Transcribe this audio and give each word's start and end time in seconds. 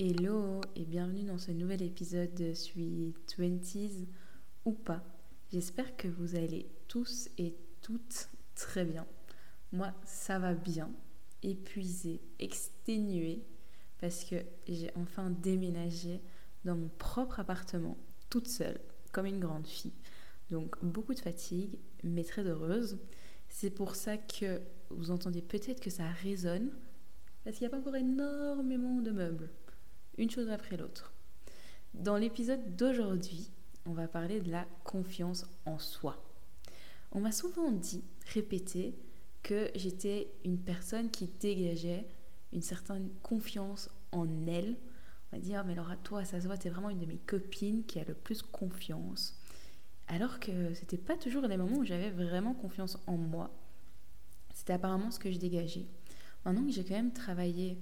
Hello 0.00 0.60
et 0.76 0.84
bienvenue 0.84 1.24
dans 1.24 1.38
ce 1.38 1.50
nouvel 1.50 1.82
épisode 1.82 2.32
de 2.34 2.54
Sweet 2.54 3.16
Twenties 3.26 4.06
ou 4.64 4.70
pas. 4.70 5.02
J'espère 5.52 5.96
que 5.96 6.06
vous 6.06 6.36
allez 6.36 6.68
tous 6.86 7.28
et 7.36 7.56
toutes 7.82 8.28
très 8.54 8.84
bien. 8.84 9.08
Moi, 9.72 9.92
ça 10.04 10.38
va 10.38 10.54
bien, 10.54 10.88
épuisé, 11.42 12.20
exténué, 12.38 13.42
parce 14.00 14.22
que 14.22 14.36
j'ai 14.68 14.92
enfin 14.94 15.30
déménagé 15.30 16.20
dans 16.64 16.76
mon 16.76 16.90
propre 16.98 17.40
appartement, 17.40 17.98
toute 18.30 18.46
seule, 18.46 18.78
comme 19.10 19.26
une 19.26 19.40
grande 19.40 19.66
fille. 19.66 19.94
Donc 20.52 20.76
beaucoup 20.80 21.14
de 21.14 21.18
fatigue, 21.18 21.76
mais 22.04 22.22
très 22.22 22.44
heureuse. 22.44 23.00
C'est 23.48 23.70
pour 23.70 23.96
ça 23.96 24.16
que 24.16 24.60
vous 24.90 25.10
entendez 25.10 25.42
peut-être 25.42 25.80
que 25.80 25.90
ça 25.90 26.06
résonne, 26.06 26.70
parce 27.42 27.56
qu'il 27.56 27.66
n'y 27.66 27.74
a 27.74 27.76
pas 27.76 27.82
encore 27.82 27.96
énormément 27.96 29.00
de 29.00 29.10
meubles 29.10 29.50
une 30.18 30.30
chose 30.30 30.50
après 30.50 30.76
l'autre. 30.76 31.12
Dans 31.94 32.16
l'épisode 32.16 32.76
d'aujourd'hui, 32.76 33.50
on 33.86 33.92
va 33.92 34.08
parler 34.08 34.40
de 34.40 34.50
la 34.50 34.66
confiance 34.84 35.46
en 35.64 35.78
soi. 35.78 36.22
On 37.12 37.20
m'a 37.20 37.32
souvent 37.32 37.70
dit, 37.70 38.04
répété, 38.34 38.94
que 39.42 39.70
j'étais 39.74 40.30
une 40.44 40.58
personne 40.58 41.10
qui 41.10 41.30
dégageait 41.40 42.06
une 42.52 42.62
certaine 42.62 43.08
confiance 43.22 43.88
en 44.12 44.26
elle. 44.46 44.76
On 45.32 45.36
m'a 45.36 45.42
dit, 45.42 45.54
ah, 45.54 45.64
mais 45.64 45.74
Laura, 45.74 45.96
toi, 45.96 46.24
ça 46.24 46.40
se 46.40 46.46
voit, 46.46 46.58
t'es 46.58 46.68
vraiment 46.68 46.90
une 46.90 46.98
de 46.98 47.06
mes 47.06 47.18
copines 47.18 47.84
qui 47.84 47.98
a 47.98 48.04
le 48.04 48.14
plus 48.14 48.42
confiance. 48.42 49.40
Alors 50.08 50.40
que 50.40 50.74
c'était 50.74 50.98
pas 50.98 51.16
toujours 51.16 51.46
les 51.46 51.56
moments 51.56 51.78
où 51.78 51.84
j'avais 51.84 52.10
vraiment 52.10 52.54
confiance 52.54 52.98
en 53.06 53.16
moi. 53.16 53.50
C'était 54.54 54.72
apparemment 54.72 55.10
ce 55.10 55.18
que 55.18 55.30
je 55.30 55.38
dégageais. 55.38 55.86
Maintenant 56.44 56.64
que 56.64 56.72
j'ai 56.72 56.84
quand 56.84 56.94
même 56.94 57.12
travaillé 57.12 57.78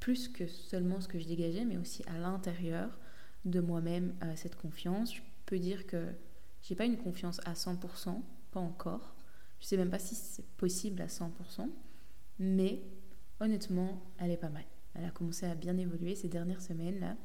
plus 0.00 0.28
que 0.28 0.46
seulement 0.46 1.00
ce 1.00 1.08
que 1.08 1.18
je 1.18 1.26
dégageais, 1.26 1.64
mais 1.64 1.76
aussi 1.76 2.02
à 2.06 2.18
l'intérieur 2.18 2.98
de 3.44 3.60
moi-même 3.60 4.14
euh, 4.22 4.32
cette 4.36 4.56
confiance. 4.56 5.14
Je 5.14 5.22
peux 5.46 5.58
dire 5.58 5.86
que 5.86 6.06
j'ai 6.62 6.74
pas 6.74 6.84
une 6.84 6.98
confiance 6.98 7.40
à 7.44 7.54
100%, 7.54 8.20
pas 8.50 8.60
encore. 8.60 9.14
Je 9.60 9.66
sais 9.66 9.76
même 9.76 9.90
pas 9.90 9.98
si 9.98 10.14
c'est 10.14 10.46
possible 10.56 11.02
à 11.02 11.06
100%, 11.06 11.68
mais 12.38 12.82
honnêtement, 13.40 14.02
elle 14.18 14.30
est 14.30 14.36
pas 14.36 14.50
mal. 14.50 14.64
Elle 14.94 15.04
a 15.04 15.10
commencé 15.10 15.46
à 15.46 15.54
bien 15.54 15.76
évoluer 15.76 16.14
ces 16.14 16.28
dernières 16.28 16.62
semaines 16.62 17.00
là, 17.00 17.16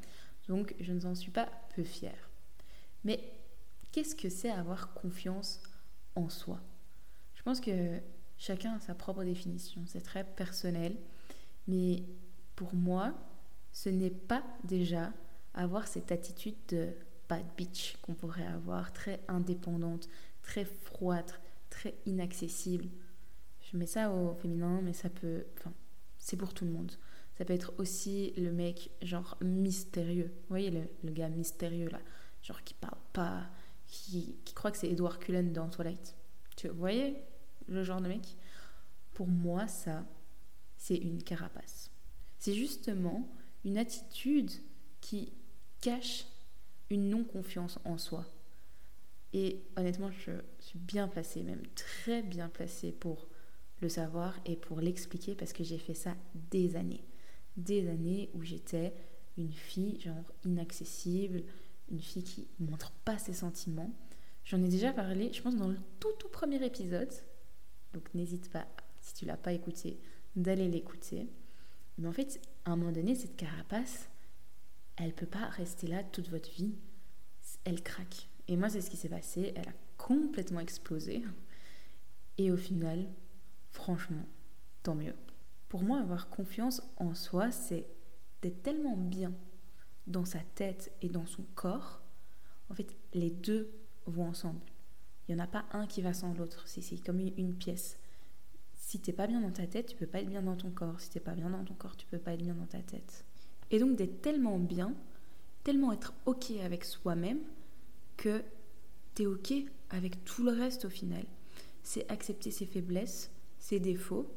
donc 0.48 0.76
je 0.80 0.92
ne 0.94 1.06
en 1.06 1.16
suis 1.16 1.32
pas 1.32 1.50
peu 1.76 1.84
fière. 1.84 2.30
Mais 3.04 3.20
qu'est-ce 3.92 4.16
que 4.16 4.30
c'est 4.30 4.50
avoir 4.50 4.94
confiance 4.94 5.62
en 6.16 6.30
soi? 6.30 6.62
Je 7.36 7.42
pense 7.44 7.60
que 7.60 8.00
chacun 8.38 8.76
a 8.76 8.80
sa 8.80 8.96
propre 8.96 9.24
définition, 9.24 9.82
c'est 9.86 10.02
très 10.02 10.24
personnel, 10.24 10.96
mais 11.68 12.04
pour 12.56 12.74
moi, 12.74 13.14
ce 13.72 13.90
n'est 13.90 14.10
pas 14.10 14.44
déjà 14.64 15.12
avoir 15.54 15.88
cette 15.88 16.12
attitude 16.12 16.56
de 16.70 16.94
bad 17.30 17.46
bitch 17.58 17.98
qu'on 18.02 18.14
pourrait 18.14 18.46
avoir, 18.46 18.94
très 18.94 19.20
indépendante, 19.28 20.08
très 20.42 20.66
froide, 20.66 21.32
très 21.70 21.96
inaccessible. 22.06 22.90
Je 23.62 23.78
mets 23.78 23.88
ça 23.88 24.12
au 24.12 24.36
féminin, 24.36 24.82
mais 24.84 24.94
ça 24.94 25.10
peut. 25.10 25.46
Enfin, 25.58 25.74
c'est 26.20 26.38
pour 26.38 26.54
tout 26.54 26.66
le 26.66 26.72
monde. 26.72 26.92
Ça 27.38 27.46
peut 27.46 27.54
être 27.54 27.74
aussi 27.80 28.34
le 28.38 28.52
mec, 28.52 28.92
genre 29.02 29.38
mystérieux. 29.42 30.32
Vous 30.44 30.50
voyez 30.50 30.70
le, 30.70 31.12
gars 31.12 31.30
mystérieux 31.30 31.90
là, 31.90 32.00
genre 32.44 32.64
qui 32.64 32.76
parle 32.76 33.00
pas, 33.12 33.50
qui, 33.88 34.38
qui 34.46 34.54
croit 34.54 34.72
que 34.72 34.78
c'est 34.78 34.90
Edward 34.90 35.18
Cullen 35.18 35.52
dans 35.52 35.70
Twilight. 35.70 36.16
Tu 36.56 36.68
vous 36.68 36.78
voyez 36.78 37.18
le 37.68 37.84
genre 37.84 38.02
de 38.02 38.08
mec? 38.08 38.38
Pour 39.14 39.28
moi, 39.28 39.68
ça, 39.68 40.06
c'est 40.78 40.96
une 40.96 41.24
carapace. 41.24 41.93
C'est 42.44 42.54
justement 42.54 43.26
une 43.64 43.78
attitude 43.78 44.52
qui 45.00 45.32
cache 45.80 46.26
une 46.90 47.10
non-confiance 47.10 47.80
en 47.86 47.98
soi. 47.98 48.26
Et 49.32 49.64
honnêtement, 49.78 50.12
je 50.12 50.32
suis 50.60 50.78
bien 50.78 51.08
placée, 51.08 51.42
même 51.42 51.66
très 51.74 52.22
bien 52.22 52.50
placée 52.50 52.92
pour 52.92 53.30
le 53.80 53.88
savoir 53.88 54.38
et 54.46 54.58
pour 54.58 54.82
l'expliquer 54.82 55.36
parce 55.36 55.54
que 55.54 55.64
j'ai 55.64 55.78
fait 55.78 55.94
ça 55.94 56.18
des 56.52 56.76
années. 56.76 57.06
Des 57.56 57.88
années 57.88 58.30
où 58.34 58.42
j'étais 58.42 58.94
une 59.38 59.54
fille 59.54 60.02
genre 60.02 60.34
inaccessible, 60.44 61.46
une 61.90 62.02
fille 62.02 62.26
qui 62.26 62.50
ne 62.60 62.70
montre 62.70 62.92
pas 63.06 63.18
ses 63.18 63.32
sentiments. 63.32 63.96
J'en 64.44 64.62
ai 64.62 64.68
déjà 64.68 64.92
parlé, 64.92 65.32
je 65.32 65.42
pense, 65.42 65.56
dans 65.56 65.70
le 65.70 65.80
tout 66.02 66.12
tout 66.20 66.28
premier 66.28 66.62
épisode. 66.66 67.14
Donc 67.94 68.14
n'hésite 68.14 68.52
pas, 68.52 68.68
si 69.00 69.14
tu 69.14 69.24
l'as 69.24 69.38
pas 69.38 69.54
écouté, 69.54 69.98
d'aller 70.36 70.68
l'écouter. 70.68 71.30
Mais 71.98 72.08
en 72.08 72.12
fait, 72.12 72.42
à 72.66 72.72
un 72.72 72.76
moment 72.76 72.92
donné, 72.92 73.16
cette 73.16 73.36
carapace, 73.36 74.10
elle 74.96 75.14
peut 75.14 75.26
pas 75.26 75.48
rester 75.48 75.88
là 75.88 76.04
toute 76.04 76.30
votre 76.30 76.50
vie. 76.52 76.76
Elle 77.64 77.82
craque. 77.82 78.30
Et 78.48 78.58
moi, 78.58 78.70
c'est 78.70 78.82
ce 78.82 78.90
qui 78.90 78.98
s'est 78.98 79.10
passé. 79.10 79.54
Elle 79.56 79.70
a 79.70 79.74
complètement 79.98 80.60
explosé. 80.60 81.24
Et 82.38 82.52
au 82.52 82.58
final, 82.58 83.08
franchement, 83.72 84.26
tant 84.82 84.96
mieux. 84.96 85.16
Pour 85.70 85.84
moi, 85.84 86.00
avoir 86.00 86.30
confiance 86.30 86.82
en 86.98 87.14
soi, 87.14 87.52
c'est 87.52 87.86
d'être 88.42 88.62
tellement 88.64 88.98
bien 88.98 89.34
dans 90.08 90.26
sa 90.26 90.40
tête 90.56 90.92
et 91.02 91.10
dans 91.10 91.26
son 91.26 91.44
corps. 91.56 92.02
En 92.70 92.74
fait, 92.74 92.96
les 93.14 93.30
deux 93.30 93.72
vont 94.06 94.28
ensemble. 94.28 94.62
Il 95.28 95.36
n'y 95.36 95.42
en 95.42 95.44
a 95.44 95.48
pas 95.48 95.66
un 95.72 95.88
qui 95.88 96.02
va 96.02 96.14
sans 96.14 96.34
l'autre. 96.34 96.64
C'est 96.68 96.98
comme 97.04 97.20
une 97.20 97.56
pièce 97.56 97.98
si 98.86 99.00
t'es 99.00 99.14
pas 99.14 99.28
bien 99.28 99.40
dans 99.40 99.52
ta 99.52 99.66
tête, 99.66 99.88
tu 99.88 99.96
peux 99.96 100.06
pas 100.06 100.20
être 100.20 100.28
bien 100.28 100.42
dans 100.42 100.58
ton 100.58 100.70
corps. 100.70 101.00
Si 101.00 101.10
t'es 101.10 101.22
pas 101.22 101.34
bien 101.34 101.50
dans 101.50 101.64
ton 101.64 101.74
corps, 101.74 101.96
tu 101.96 102.06
peux 102.06 102.20
pas 102.20 102.34
être 102.34 102.44
bien 102.44 102.54
dans 102.54 102.66
ta 102.66 102.82
tête. 102.82 103.24
Et 103.72 103.80
donc 103.80 103.96
d'être 103.96 104.22
tellement 104.22 104.60
bien, 104.60 104.94
tellement 105.64 105.94
être 105.94 106.14
ok 106.26 106.52
avec 106.64 106.84
soi-même 106.84 107.40
que 108.18 108.44
t'es 109.16 109.26
ok 109.26 109.54
avec 109.90 110.24
tout 110.26 110.44
le 110.44 110.52
reste 110.52 110.86
au 110.86 110.90
final. 110.90 111.24
C'est 111.82 112.10
accepter 112.12 112.52
ses 112.52 112.66
faiblesses, 112.66 113.32
ses 113.58 113.80
défauts, 113.80 114.30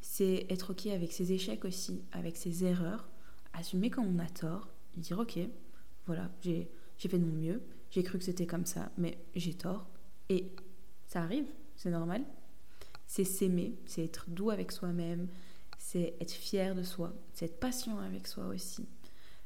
c'est 0.00 0.46
être 0.50 0.72
ok 0.72 0.88
avec 0.88 1.12
ses 1.12 1.32
échecs 1.32 1.64
aussi, 1.64 2.02
avec 2.10 2.36
ses 2.36 2.64
erreurs, 2.64 3.08
assumer 3.52 3.88
quand 3.88 4.04
on 4.04 4.18
a 4.18 4.28
tort, 4.28 4.68
dire 4.96 5.20
ok, 5.20 5.38
voilà, 6.06 6.28
j'ai 6.42 6.68
fait 6.98 7.18
de 7.18 7.24
mon 7.24 7.32
mieux, 7.32 7.62
j'ai 7.90 8.02
cru 8.02 8.18
que 8.18 8.24
c'était 8.24 8.46
comme 8.46 8.66
ça, 8.66 8.90
mais 8.98 9.16
j'ai 9.36 9.54
tort. 9.54 9.86
Et 10.28 10.50
ça 11.06 11.22
arrive, 11.22 11.46
c'est 11.76 11.90
normal 11.90 12.24
c'est 13.06 13.24
s'aimer, 13.24 13.74
c'est 13.86 14.04
être 14.04 14.28
doux 14.28 14.50
avec 14.50 14.72
soi-même, 14.72 15.28
c'est 15.78 16.14
être 16.20 16.32
fier 16.32 16.74
de 16.74 16.82
soi, 16.82 17.14
c'est 17.32 17.46
être 17.46 17.60
patient 17.60 17.98
avec 17.98 18.26
soi 18.26 18.46
aussi. 18.46 18.86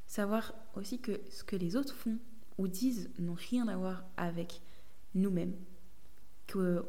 Savoir 0.06 0.54
aussi 0.74 1.00
que 1.00 1.20
ce 1.30 1.44
que 1.44 1.56
les 1.56 1.76
autres 1.76 1.94
font 1.94 2.18
ou 2.58 2.68
disent 2.68 3.10
n'ont 3.18 3.34
rien 3.34 3.68
à 3.68 3.76
voir 3.76 4.04
avec 4.16 4.60
nous-mêmes, 5.14 5.54
qu'on 6.50 6.82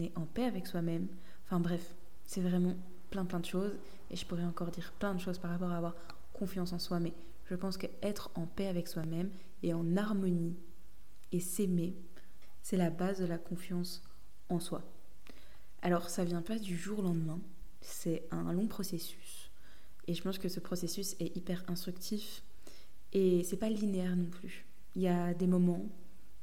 est 0.00 0.16
en 0.16 0.26
paix 0.26 0.44
avec 0.44 0.66
soi-même. 0.66 1.08
Enfin 1.46 1.60
bref, 1.60 1.94
c'est 2.24 2.40
vraiment 2.40 2.76
plein 3.10 3.24
plein 3.24 3.40
de 3.40 3.46
choses 3.46 3.72
et 4.10 4.16
je 4.16 4.26
pourrais 4.26 4.44
encore 4.44 4.70
dire 4.70 4.92
plein 4.98 5.14
de 5.14 5.20
choses 5.20 5.38
par 5.38 5.50
rapport 5.50 5.70
à 5.70 5.76
avoir 5.76 5.94
confiance 6.32 6.72
en 6.72 6.78
soi, 6.78 6.98
mais 6.98 7.12
je 7.44 7.54
pense 7.54 7.76
qu'être 7.76 8.30
en 8.34 8.46
paix 8.46 8.66
avec 8.66 8.88
soi-même 8.88 9.30
et 9.62 9.74
en 9.74 9.96
harmonie 9.96 10.56
et 11.30 11.40
s'aimer, 11.40 11.94
c'est 12.62 12.76
la 12.76 12.90
base 12.90 13.18
de 13.18 13.26
la 13.26 13.38
confiance 13.38 14.02
en 14.48 14.60
soi. 14.60 14.82
Alors 15.82 16.08
ça 16.08 16.24
vient 16.24 16.42
pas 16.42 16.58
du 16.58 16.76
jour 16.76 17.00
au 17.00 17.02
lendemain, 17.02 17.40
c'est 17.80 18.22
un 18.30 18.52
long 18.52 18.68
processus. 18.68 19.50
Et 20.06 20.14
je 20.14 20.22
pense 20.22 20.38
que 20.38 20.48
ce 20.48 20.60
processus 20.60 21.16
est 21.18 21.36
hyper 21.36 21.64
instructif 21.68 22.44
et 23.12 23.42
c'est 23.42 23.56
pas 23.56 23.68
linéaire 23.68 24.16
non 24.16 24.30
plus. 24.30 24.64
Il 24.94 25.02
y 25.02 25.08
a 25.08 25.34
des 25.34 25.48
moments 25.48 25.84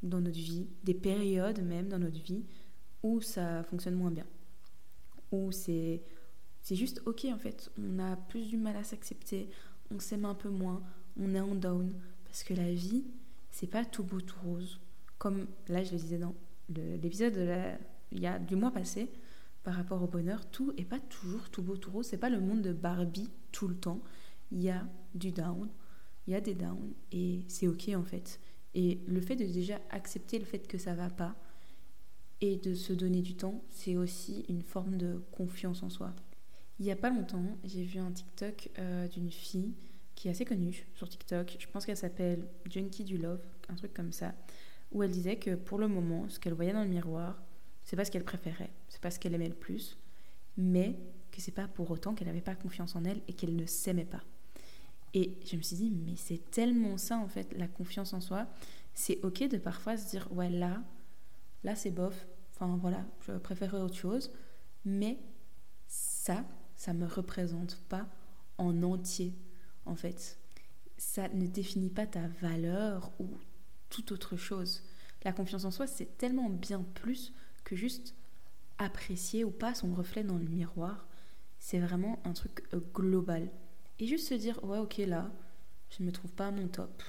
dans 0.03 0.19
notre 0.19 0.37
vie, 0.37 0.67
des 0.83 0.93
périodes 0.93 1.61
même 1.61 1.87
dans 1.87 1.99
notre 1.99 2.19
vie 2.19 2.43
où 3.01 3.21
ça 3.21 3.63
fonctionne 3.63 3.95
moins 3.95 4.11
bien. 4.11 4.25
Où 5.31 5.51
c'est 5.51 6.01
c'est 6.61 6.75
juste 6.75 7.01
OK 7.05 7.25
en 7.25 7.37
fait, 7.37 7.71
on 7.79 7.99
a 7.99 8.17
plus 8.17 8.49
du 8.49 8.57
mal 8.57 8.75
à 8.75 8.83
s'accepter, 8.83 9.49
on 9.89 9.99
s'aime 9.99 10.25
un 10.25 10.35
peu 10.35 10.49
moins, 10.49 10.83
on 11.17 11.33
est 11.33 11.39
en 11.39 11.55
down 11.55 11.93
parce 12.25 12.43
que 12.43 12.53
la 12.53 12.73
vie, 12.73 13.05
c'est 13.51 13.67
pas 13.67 13.85
tout 13.85 14.03
beau 14.03 14.19
tout 14.19 14.35
rose. 14.43 14.81
Comme 15.17 15.47
là 15.69 15.81
je 15.81 15.91
le 15.93 15.97
disais 15.97 16.17
dans 16.17 16.35
l'épisode 16.69 17.37
il 18.11 18.19
y 18.19 18.27
a 18.27 18.37
du 18.37 18.55
mois 18.55 18.71
passé, 18.71 19.09
par 19.63 19.75
rapport 19.75 20.01
au 20.01 20.07
bonheur, 20.07 20.49
tout 20.49 20.73
est 20.77 20.85
pas 20.85 20.99
toujours 20.99 21.49
tout 21.49 21.61
beau, 21.61 21.77
tout 21.77 21.91
rose. 21.91 22.07
C'est 22.07 22.17
pas 22.17 22.29
le 22.29 22.39
monde 22.39 22.61
de 22.61 22.73
Barbie 22.73 23.29
tout 23.51 23.67
le 23.67 23.75
temps. 23.75 24.01
Il 24.51 24.61
y 24.61 24.69
a 24.69 24.87
du 25.13 25.31
down, 25.31 25.69
il 26.27 26.33
y 26.33 26.35
a 26.35 26.41
des 26.41 26.55
downs 26.55 26.93
et 27.11 27.43
c'est 27.47 27.67
ok 27.67 27.89
en 27.95 28.03
fait. 28.03 28.39
Et 28.73 28.99
le 29.07 29.21
fait 29.21 29.35
de 29.35 29.45
déjà 29.45 29.79
accepter 29.89 30.39
le 30.39 30.45
fait 30.45 30.67
que 30.67 30.77
ça 30.77 30.93
va 30.93 31.09
pas 31.09 31.35
et 32.41 32.55
de 32.55 32.73
se 32.73 32.93
donner 32.93 33.21
du 33.21 33.35
temps, 33.35 33.63
c'est 33.69 33.97
aussi 33.97 34.45
une 34.47 34.61
forme 34.61 34.97
de 34.97 35.21
confiance 35.31 35.83
en 35.83 35.89
soi. 35.89 36.13
Il 36.79 36.85
y 36.85 36.91
a 36.91 36.95
pas 36.95 37.09
longtemps, 37.09 37.57
j'ai 37.65 37.83
vu 37.83 37.99
un 37.99 38.11
TikTok 38.11 38.69
euh, 38.79 39.07
d'une 39.07 39.29
fille 39.29 39.73
qui 40.15 40.27
est 40.27 40.31
assez 40.31 40.45
connue 40.45 40.87
sur 40.95 41.09
TikTok. 41.09 41.57
Je 41.59 41.67
pense 41.67 41.85
qu'elle 41.85 41.97
s'appelle 41.97 42.45
Junkie 42.69 43.03
du 43.03 43.17
Love, 43.17 43.41
un 43.67 43.75
truc 43.75 43.93
comme 43.93 44.13
ça, 44.13 44.33
où 44.91 45.03
elle 45.03 45.11
disait 45.11 45.35
que 45.35 45.55
pour 45.55 45.77
le 45.77 45.87
moment, 45.87 46.29
ce 46.29 46.39
qu'elle 46.39 46.53
voyait 46.53 46.73
dans 46.73 46.83
le 46.83 46.89
miroir, 46.89 47.41
c'est 47.89 47.95
pas 47.95 48.05
ce 48.05 48.11
qu'elle 48.11 48.23
préférait, 48.23 48.69
c'est 48.87 49.01
pas 49.01 49.09
ce 49.09 49.17
qu'elle 49.17 49.33
aimait 49.33 49.49
le 49.49 49.55
plus, 49.55 49.97
mais 50.57 50.95
que 51.31 51.41
c'est 51.41 51.51
pas 51.51 51.67
pour 51.67 51.89
autant 51.89 52.13
qu'elle 52.13 52.27
n'avait 52.27 52.39
pas 52.39 52.53
confiance 52.53 52.95
en 52.95 53.03
elle 53.03 53.19
et 53.27 53.33
qu'elle 53.33 53.55
ne 53.55 53.65
s'aimait 53.65 54.05
pas. 54.05 54.21
Et 55.15 55.39
je 55.43 55.55
me 55.55 55.63
suis 55.63 55.75
dit, 55.75 55.89
mais 55.89 56.15
c'est 56.15 56.51
tellement 56.51 56.99
ça 56.99 57.17
en 57.17 57.27
fait, 57.27 57.51
la 57.57 57.67
confiance 57.67 58.13
en 58.13 58.21
soi. 58.21 58.45
C'est 58.93 59.19
ok 59.23 59.47
de 59.47 59.57
parfois 59.57 59.97
se 59.97 60.07
dire, 60.07 60.31
ouais, 60.31 60.51
là, 60.51 60.83
là 61.63 61.75
c'est 61.75 61.89
bof, 61.89 62.27
enfin 62.53 62.77
voilà, 62.79 63.03
je 63.25 63.31
préférerais 63.31 63.81
autre 63.81 63.95
chose. 63.95 64.31
Mais 64.85 65.17
ça, 65.87 66.45
ça 66.75 66.93
me 66.93 67.07
représente 67.07 67.77
pas 67.89 68.07
en 68.59 68.83
entier 68.83 69.33
en 69.87 69.95
fait. 69.95 70.37
Ça 70.99 71.27
ne 71.29 71.47
définit 71.47 71.89
pas 71.89 72.05
ta 72.05 72.27
valeur 72.39 73.11
ou 73.19 73.31
toute 73.89 74.11
autre 74.11 74.37
chose. 74.37 74.83
La 75.23 75.33
confiance 75.33 75.65
en 75.65 75.71
soi, 75.71 75.87
c'est 75.87 76.19
tellement 76.19 76.51
bien 76.51 76.85
plus 76.93 77.33
que 77.69 77.75
juste 77.75 78.15
apprécier 78.79 79.43
ou 79.43 79.51
pas 79.51 79.75
son 79.75 79.93
reflet 79.93 80.23
dans 80.23 80.39
le 80.39 80.47
miroir. 80.47 81.07
C'est 81.59 81.77
vraiment 81.77 82.19
un 82.25 82.33
truc 82.33 82.63
euh, 82.73 82.79
global. 82.95 83.47
Et 83.99 84.07
juste 84.07 84.27
se 84.27 84.33
dire, 84.33 84.63
ouais, 84.63 84.79
ok, 84.79 84.97
là, 84.97 85.31
je 85.91 86.01
ne 86.01 86.07
me 86.07 86.11
trouve 86.11 86.31
pas 86.31 86.47
à 86.47 86.51
mon 86.51 86.67
top. 86.67 87.03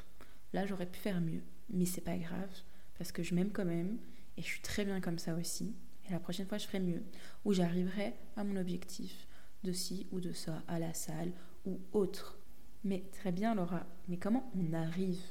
Là, 0.52 0.66
j'aurais 0.66 0.84
pu 0.84 0.98
faire 0.98 1.22
mieux. 1.22 1.40
Mais 1.70 1.86
c'est 1.86 2.02
pas 2.02 2.18
grave, 2.18 2.50
parce 2.98 3.10
que 3.10 3.22
je 3.22 3.34
m'aime 3.34 3.52
quand 3.52 3.64
même, 3.64 3.96
et 4.36 4.42
je 4.42 4.46
suis 4.48 4.60
très 4.60 4.84
bien 4.84 5.00
comme 5.00 5.18
ça 5.18 5.34
aussi. 5.34 5.74
Et 6.06 6.12
la 6.12 6.20
prochaine 6.20 6.46
fois, 6.46 6.58
je 6.58 6.66
ferai 6.66 6.80
mieux. 6.80 7.02
Ou 7.46 7.54
j'arriverai 7.54 8.12
à 8.36 8.44
mon 8.44 8.56
objectif 8.56 9.26
de 9.64 9.72
ci 9.72 10.08
ou 10.10 10.20
de 10.20 10.32
ça, 10.32 10.62
à 10.68 10.78
la 10.78 10.92
salle 10.92 11.32
ou 11.64 11.80
autre. 11.92 12.38
Mais 12.84 13.04
très 13.12 13.32
bien, 13.32 13.54
Laura. 13.54 13.86
Mais 14.08 14.18
comment 14.18 14.50
on 14.54 14.74
arrive 14.74 15.22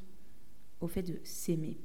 au 0.79 0.87
fait 0.87 1.03
de 1.03 1.19
s'aimer? 1.23 1.77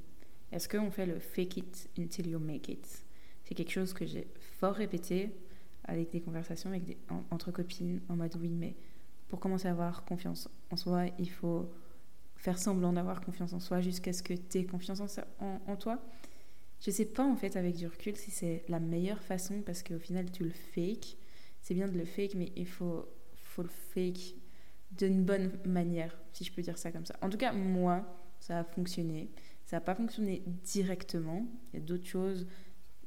Est-ce 0.51 0.67
qu'on 0.67 0.89
fait 0.89 1.05
le 1.05 1.19
fake 1.19 1.57
it 1.57 1.89
until 1.99 2.27
you 2.27 2.39
make 2.39 2.69
it? 2.69 3.04
C'est 3.45 3.55
quelque 3.55 3.71
chose 3.71 3.93
que 3.93 4.05
j'ai 4.05 4.27
fort 4.59 4.73
répété 4.73 5.31
avec 5.85 6.11
des 6.11 6.21
conversations 6.21 6.69
avec 6.71 6.83
des, 6.83 6.97
entre 7.31 7.51
copines 7.51 8.01
en 8.09 8.15
mode 8.15 8.35
oui, 8.39 8.49
mais 8.49 8.75
pour 9.29 9.39
commencer 9.39 9.67
à 9.67 9.71
avoir 9.71 10.03
confiance 10.05 10.49
en 10.71 10.75
soi, 10.75 11.05
il 11.19 11.29
faut 11.29 11.71
faire 12.35 12.57
semblant 12.57 12.93
d'avoir 12.93 13.21
confiance 13.21 13.53
en 13.53 13.59
soi 13.59 13.81
jusqu'à 13.81 14.13
ce 14.13 14.21
que 14.23 14.33
tu 14.33 14.57
aies 14.57 14.65
confiance 14.65 15.01
en, 15.39 15.75
toi. 15.77 16.03
Je 16.81 16.91
sais 16.91 17.05
pas 17.05 17.23
en 17.23 17.35
fait 17.35 17.55
avec 17.55 17.75
du 17.75 17.87
recul 17.87 18.15
si 18.15 18.31
c'est 18.31 18.63
la 18.67 18.79
meilleure 18.79 19.21
façon 19.21 19.61
parce 19.61 19.83
qu'au 19.83 19.99
final 19.99 20.31
tu 20.31 20.43
le 20.43 20.51
fake. 20.51 21.17
C'est 21.61 21.73
bien 21.73 21.87
de 21.87 21.97
le 21.97 22.05
fake, 22.05 22.35
mais 22.35 22.51
il 22.55 22.67
faut, 22.67 23.07
faut 23.35 23.63
le 23.63 23.69
fake 23.69 24.35
d'une 24.91 25.23
bonne 25.23 25.51
manière, 25.65 26.15
si 26.31 26.43
je 26.43 26.51
peux 26.51 26.61
dire 26.61 26.77
ça 26.77 26.91
comme 26.91 27.05
ça. 27.05 27.15
En 27.21 27.29
tout 27.29 27.37
cas, 27.37 27.53
moi, 27.53 28.05
ça 28.39 28.59
a 28.59 28.63
fonctionné. 28.63 29.31
Ça 29.65 29.77
n'a 29.77 29.81
pas 29.81 29.95
fonctionné 29.95 30.43
directement. 30.63 31.47
Il 31.73 31.79
y 31.79 31.81
a 31.81 31.85
d'autres 31.85 32.05
choses, 32.05 32.45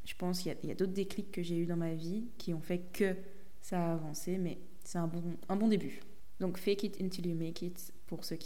je 0.09 0.15
pense, 0.15 0.47
il 0.47 0.57
y 0.65 0.71
a, 0.71 0.75
d'autres 0.75 0.95
déclics 0.95 1.31
que 1.31 1.43
j'ai 1.43 1.59
eu 1.59 1.67
dans 1.67 1.77
ma 1.77 1.93
vie 1.93 2.25
qui 2.39 2.55
ont 2.55 2.63
fait 2.63 2.79
que 2.79 3.15
ça 3.61 3.91
a 3.91 3.93
avancé, 3.93 4.39
mais 4.39 4.59
c'est 4.83 4.97
un 4.97 5.07
bon, 5.07 5.23
un 5.51 5.57
bon 5.57 5.69
début. 5.69 6.01
Donc, 6.41 6.57
fake 6.57 6.85
it 6.85 7.01
until 7.03 7.27
you 7.27 7.37
make 7.37 7.61
it, 7.61 7.93
pour 8.07 8.25
ceux 8.25 8.39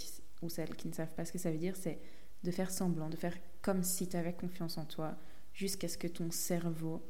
ou 0.43 0.49
celles 0.49 0.75
qui 0.75 0.89
ne 0.89 0.93
savent 0.93 1.15
pas 1.15 1.25
ce 1.25 1.31
que 1.31 1.39
ça 1.39 1.53
veut 1.53 1.59
dire, 1.59 1.77
c'est 1.77 2.01
de 2.43 2.51
faire 2.51 2.73
semblant, 2.73 3.09
de 3.09 3.17
faire 3.17 3.37
comme 3.61 3.85
si 3.85 4.09
tu 4.09 4.17
avais 4.17 4.33
confiance 4.33 4.77
en 4.77 4.85
toi, 4.85 5.17
jusqu'à 5.55 5.87
ce 5.87 5.97
que 5.97 6.09
ton 6.09 6.33
cerveau 6.33 7.01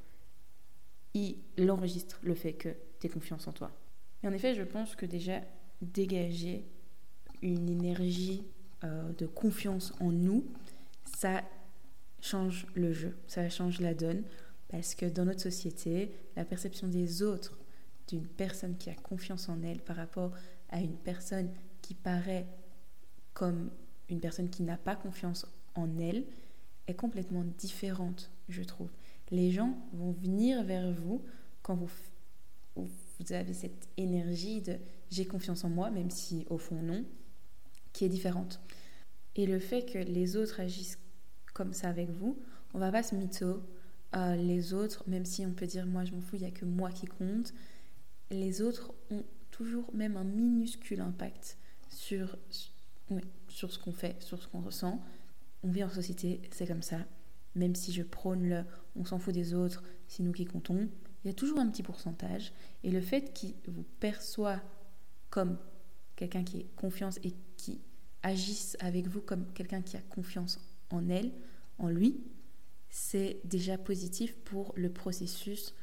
il 1.15 1.71
enregistre 1.71 2.21
le 2.23 2.35
fait 2.35 2.53
que 2.53 2.69
tu 3.01 3.07
aies 3.07 3.11
confiance 3.11 3.47
en 3.47 3.53
toi. 3.53 3.71
Et 4.23 4.29
en 4.29 4.33
effet, 4.33 4.55
je 4.55 4.63
pense 4.63 4.97
que 4.97 5.07
déjà 5.07 5.41
dégager 5.81 6.67
une 7.41 7.71
énergie 7.71 8.45
euh, 8.85 9.13
de 9.15 9.27
confiance 9.27 9.95
en 9.99 10.13
nous, 10.13 10.45
ça 11.17 11.43
change 12.21 12.67
le 12.75 12.93
jeu, 12.93 13.17
ça 13.27 13.49
change 13.49 13.81
la 13.81 13.95
donne, 13.95 14.23
parce 14.73 14.95
que 14.95 15.05
dans 15.05 15.27
notre 15.27 15.43
société, 15.43 16.11
la 16.35 16.47
perception 16.47 16.89
des 16.89 17.23
autres 17.23 17.59
d'une 18.09 18.27
personne 18.27 18.77
qui 18.79 18.89
a 18.89 18.95
confiance 18.95 19.49
en 19.51 19.63
elle 19.63 19.83
par 19.83 19.97
rapport 19.97 20.33
à 20.71 20.81
une 20.81 20.97
personne 20.97 21.51
qui 21.83 21.95
paraît 21.95 22.47
comme 23.35 23.71
une 24.09 24.19
personne 24.19 24.49
qui 24.49 24.63
n'a 24.63 24.79
pas 24.79 24.97
confiance 24.97 25.47
en 25.75 25.99
elle 25.99 26.25
est 26.87 26.95
complètement 26.95 27.45
différente, 27.59 28.31
je 28.49 28.63
trouve. 28.63 28.89
Les 29.31 29.51
gens 29.51 29.77
vont 29.93 30.13
venir 30.13 30.65
vers 30.65 30.91
vous 30.91 31.23
quand 31.63 31.77
vous, 31.77 31.91
avez 33.31 33.53
cette 33.53 33.89
énergie 33.99 34.63
de 34.63 34.77
j'ai 35.11 35.27
confiance 35.27 35.65
en 35.65 35.69
moi, 35.69 35.91
même 35.91 36.11
si 36.11 36.47
au 36.49 36.57
fond 36.57 36.81
non, 36.83 37.05
qui 37.93 38.07
est 38.07 38.09
différente. 38.09 38.59
Et 39.37 39.47
le 39.47 39.59
fait 39.59 39.85
que 39.85 39.99
les 39.99 40.37
autres 40.37 40.61
agissent 40.61 40.99
comme 41.53 41.75
ça 41.75 41.89
avec 41.89 42.09
vous, 42.11 42.39
on 42.73 42.79
va 42.79 42.91
pas 42.91 43.03
se 43.03 43.15
mytho. 43.15 43.63
Euh, 44.15 44.37
les 44.37 44.75
autres, 44.75 45.05
même 45.07 45.25
si 45.25 45.47
on 45.47 45.53
peut 45.53 45.67
dire 45.67 45.87
moi 45.87 46.05
je 46.05 46.13
m'en 46.13 46.21
fous, 46.21 46.37
il 46.37 46.43
n'y 46.43 46.49
a 46.49 46.51
que 46.51 46.65
moi 46.65 46.91
qui 46.91 47.07
compte, 47.07 47.55
les 48.31 48.61
autres 48.61 48.93
ont 49.11 49.25
toujours 49.51 49.91
même 49.95 50.17
un 50.17 50.25
minuscule 50.25 51.01
impact 51.01 51.59
sur, 51.89 52.37
sur 53.49 53.73
ce 53.73 53.79
qu'on 53.79 53.93
fait, 53.93 54.23
sur 54.23 54.43
ce 54.43 54.49
qu'on 54.49 54.61
ressent. 54.61 55.03
On 55.63 55.71
vit 55.71 55.85
en 55.85 55.91
société, 55.91 56.43
c'est 56.51 56.67
comme 56.67 56.83
ça. 56.83 56.99
Même 57.55 57.75
si 57.75 57.93
je 57.93 58.03
prône 58.03 58.49
le 58.49 58.65
on 58.97 59.05
s'en 59.05 59.19
fout 59.19 59.33
des 59.33 59.55
autres, 59.55 59.83
c'est 60.07 60.23
nous 60.23 60.33
qui 60.33 60.45
comptons, 60.45 60.89
il 61.25 61.29
y 61.29 61.31
a 61.31 61.35
toujours 61.35 61.59
un 61.59 61.69
petit 61.69 61.83
pourcentage. 61.83 62.53
Et 62.83 62.91
le 62.91 63.01
fait 63.01 63.33
qu'il 63.33 63.55
vous 63.69 63.85
perçoit 64.01 64.61
comme 65.31 65.57
quelqu'un 66.17 66.45
qui 66.45 66.59
ait 66.59 66.67
confiance 66.77 67.19
et 67.23 67.33
qui 67.57 67.81
agisse 68.23 68.77
avec 68.81 69.07
vous 69.09 69.21
comme 69.21 69.47
quelqu'un 69.55 69.83
qui 69.83 69.97
a 69.97 70.01
confiance 70.01 70.61
en 70.91 71.09
elle, 71.09 71.33
en 71.79 71.89
lui, 71.89 72.21
c'est 72.93 73.41
déjà 73.45 73.79
positif 73.79 74.37
pour 74.45 74.75
le 74.77 74.91
processus 74.91 75.75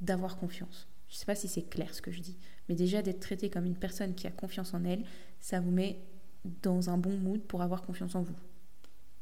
d'avoir 0.00 0.36
confiance. 0.36 0.86
Je 1.08 1.14
ne 1.14 1.18
sais 1.18 1.24
pas 1.24 1.34
si 1.34 1.48
c'est 1.48 1.62
clair 1.62 1.94
ce 1.94 2.02
que 2.02 2.12
je 2.12 2.20
dis, 2.20 2.36
mais 2.68 2.74
déjà 2.74 3.00
d'être 3.00 3.20
traité 3.20 3.48
comme 3.48 3.64
une 3.64 3.76
personne 3.76 4.14
qui 4.14 4.26
a 4.26 4.30
confiance 4.30 4.74
en 4.74 4.84
elle, 4.84 5.02
ça 5.40 5.60
vous 5.60 5.70
met 5.70 5.98
dans 6.62 6.90
un 6.90 6.98
bon 6.98 7.16
mood 7.16 7.40
pour 7.40 7.62
avoir 7.62 7.80
confiance 7.80 8.14
en 8.14 8.22
vous. 8.22 8.36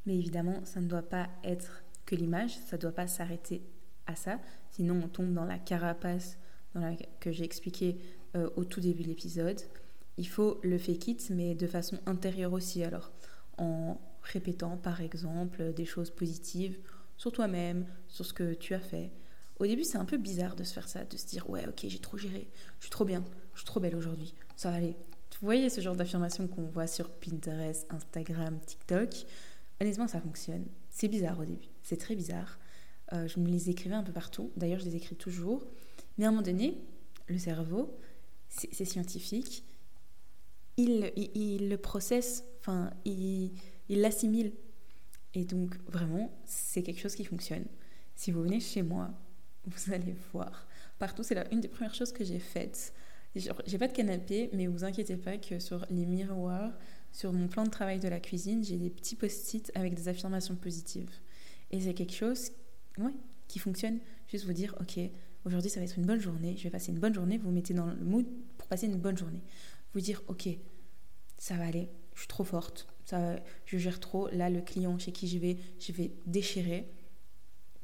Mais 0.06 0.18
évidemment, 0.18 0.64
ça 0.64 0.80
ne 0.80 0.88
doit 0.88 1.08
pas 1.08 1.30
être 1.44 1.84
que 2.04 2.16
l'image, 2.16 2.58
ça 2.66 2.76
ne 2.76 2.82
doit 2.82 2.92
pas 2.92 3.06
s'arrêter 3.06 3.62
à 4.06 4.16
ça, 4.16 4.40
sinon 4.70 5.00
on 5.04 5.08
tombe 5.08 5.32
dans 5.32 5.44
la 5.44 5.58
carapace 5.58 6.36
que 7.20 7.30
j'ai 7.30 7.44
expliqué 7.44 7.96
euh, 8.34 8.50
au 8.56 8.64
tout 8.64 8.80
début 8.80 9.04
de 9.04 9.08
l'épisode. 9.08 9.60
Il 10.16 10.26
faut 10.26 10.58
le 10.64 10.78
fake 10.78 11.08
it, 11.08 11.30
mais 11.30 11.54
de 11.54 11.68
façon 11.68 11.98
intérieure 12.06 12.54
aussi, 12.54 12.82
alors 12.82 13.12
en 13.56 14.00
répétant 14.22 14.76
par 14.76 15.00
exemple 15.00 15.72
des 15.74 15.84
choses 15.84 16.10
positives 16.10 16.76
sur 17.20 17.32
toi-même, 17.32 17.84
sur 18.08 18.24
ce 18.24 18.32
que 18.32 18.54
tu 18.54 18.72
as 18.72 18.80
fait. 18.80 19.10
Au 19.58 19.66
début, 19.66 19.84
c'est 19.84 19.98
un 19.98 20.06
peu 20.06 20.16
bizarre 20.16 20.56
de 20.56 20.64
se 20.64 20.72
faire 20.72 20.88
ça, 20.88 21.04
de 21.04 21.18
se 21.18 21.26
dire 21.26 21.50
ouais, 21.50 21.68
ok, 21.68 21.80
j'ai 21.82 21.98
trop 21.98 22.16
géré, 22.16 22.48
je 22.78 22.84
suis 22.84 22.90
trop 22.90 23.04
bien, 23.04 23.22
je 23.52 23.58
suis 23.58 23.66
trop 23.66 23.78
belle 23.78 23.94
aujourd'hui, 23.94 24.34
ça 24.56 24.70
va 24.70 24.78
aller. 24.78 24.96
Vous 25.38 25.46
voyez 25.46 25.68
ce 25.68 25.82
genre 25.82 25.94
d'affirmation 25.94 26.48
qu'on 26.48 26.62
voit 26.62 26.86
sur 26.86 27.10
Pinterest, 27.10 27.86
Instagram, 27.90 28.58
TikTok? 28.64 29.10
Honnêtement, 29.82 30.08
ça 30.08 30.18
fonctionne. 30.18 30.64
C'est 30.88 31.08
bizarre 31.08 31.38
au 31.38 31.44
début, 31.44 31.68
c'est 31.82 31.98
très 31.98 32.16
bizarre. 32.16 32.58
Euh, 33.12 33.28
je 33.28 33.38
me 33.38 33.48
les 33.48 33.68
écrivais 33.68 33.96
un 33.96 34.02
peu 34.02 34.12
partout. 34.12 34.50
D'ailleurs, 34.56 34.80
je 34.80 34.86
les 34.86 34.96
écris 34.96 35.16
toujours. 35.16 35.66
Mais 36.16 36.24
à 36.24 36.28
un 36.28 36.30
moment 36.30 36.42
donné, 36.42 36.80
le 37.26 37.36
cerveau, 37.36 37.98
c'est 38.48 38.86
scientifique, 38.86 39.62
il, 40.78 41.12
il, 41.16 41.68
le 41.68 41.76
processe, 41.76 42.44
enfin, 42.60 42.90
il 43.04 43.52
l'assimile. 43.88 44.52
Et 45.34 45.44
donc, 45.44 45.76
vraiment, 45.86 46.30
c'est 46.44 46.82
quelque 46.82 47.00
chose 47.00 47.14
qui 47.14 47.24
fonctionne. 47.24 47.64
Si 48.16 48.30
vous 48.30 48.42
venez 48.42 48.60
chez 48.60 48.82
moi, 48.82 49.10
vous 49.64 49.92
allez 49.92 50.14
voir. 50.32 50.66
Partout, 50.98 51.22
c'est 51.22 51.36
une 51.52 51.60
des 51.60 51.68
premières 51.68 51.94
choses 51.94 52.12
que 52.12 52.24
j'ai 52.24 52.38
faites. 52.38 52.92
J'ai 53.34 53.78
pas 53.78 53.86
de 53.86 53.92
canapé, 53.92 54.50
mais 54.52 54.66
vous 54.66 54.84
inquiétez 54.84 55.16
pas 55.16 55.38
que 55.38 55.60
sur 55.60 55.86
les 55.88 56.04
miroirs, 56.04 56.72
sur 57.12 57.32
mon 57.32 57.48
plan 57.48 57.64
de 57.64 57.70
travail 57.70 58.00
de 58.00 58.08
la 58.08 58.20
cuisine, 58.20 58.64
j'ai 58.64 58.76
des 58.76 58.90
petits 58.90 59.16
post-it 59.16 59.70
avec 59.74 59.94
des 59.94 60.08
affirmations 60.08 60.56
positives. 60.56 61.10
Et 61.70 61.80
c'est 61.80 61.94
quelque 61.94 62.14
chose 62.14 62.50
ouais, 62.98 63.14
qui 63.46 63.58
fonctionne. 63.58 63.98
Juste 64.28 64.46
vous 64.46 64.52
dire, 64.52 64.74
ok, 64.80 64.98
aujourd'hui 65.44 65.70
ça 65.70 65.80
va 65.80 65.86
être 65.86 65.96
une 65.96 66.06
bonne 66.06 66.20
journée, 66.20 66.56
je 66.56 66.64
vais 66.64 66.70
passer 66.70 66.90
une 66.90 66.98
bonne 66.98 67.14
journée, 67.14 67.38
vous, 67.38 67.48
vous 67.48 67.54
mettez 67.54 67.74
dans 67.74 67.86
le 67.86 68.04
mood 68.04 68.26
pour 68.58 68.68
passer 68.68 68.86
une 68.86 68.96
bonne 68.96 69.16
journée. 69.16 69.42
Vous 69.94 70.00
dire, 70.00 70.22
ok, 70.28 70.48
ça 71.38 71.56
va 71.56 71.66
aller, 71.66 71.88
je 72.14 72.20
suis 72.20 72.28
trop 72.28 72.44
forte, 72.44 72.86
ça, 73.04 73.36
je 73.66 73.78
gère 73.78 74.00
trop, 74.00 74.28
là 74.28 74.50
le 74.50 74.60
client 74.60 74.98
chez 74.98 75.12
qui 75.12 75.28
je 75.28 75.38
vais, 75.38 75.58
je 75.78 75.92
vais 75.92 76.12
déchirer. 76.26 76.88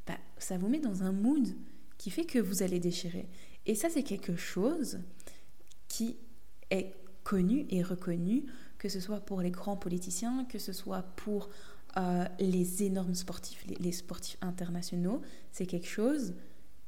Bah, 0.06 0.18
ça 0.38 0.58
vous 0.58 0.68
met 0.68 0.78
dans 0.78 1.02
un 1.02 1.12
mood 1.12 1.48
qui 1.98 2.10
fait 2.10 2.24
que 2.24 2.38
vous 2.38 2.62
allez 2.62 2.80
déchirer. 2.80 3.28
Et 3.66 3.74
ça 3.74 3.88
c'est 3.90 4.02
quelque 4.02 4.36
chose 4.36 5.00
qui 5.88 6.16
est 6.70 6.92
connu 7.24 7.66
et 7.70 7.82
reconnu, 7.82 8.44
que 8.78 8.88
ce 8.88 9.00
soit 9.00 9.20
pour 9.20 9.40
les 9.40 9.50
grands 9.50 9.76
politiciens, 9.76 10.44
que 10.44 10.58
ce 10.58 10.72
soit 10.72 11.02
pour 11.02 11.48
euh, 11.96 12.26
les 12.38 12.82
énormes 12.82 13.14
sportifs, 13.14 13.64
les, 13.80 13.92
sportifs 13.92 14.36
internationaux, 14.42 15.22
c'est 15.50 15.66
quelque 15.66 15.88
chose 15.88 16.34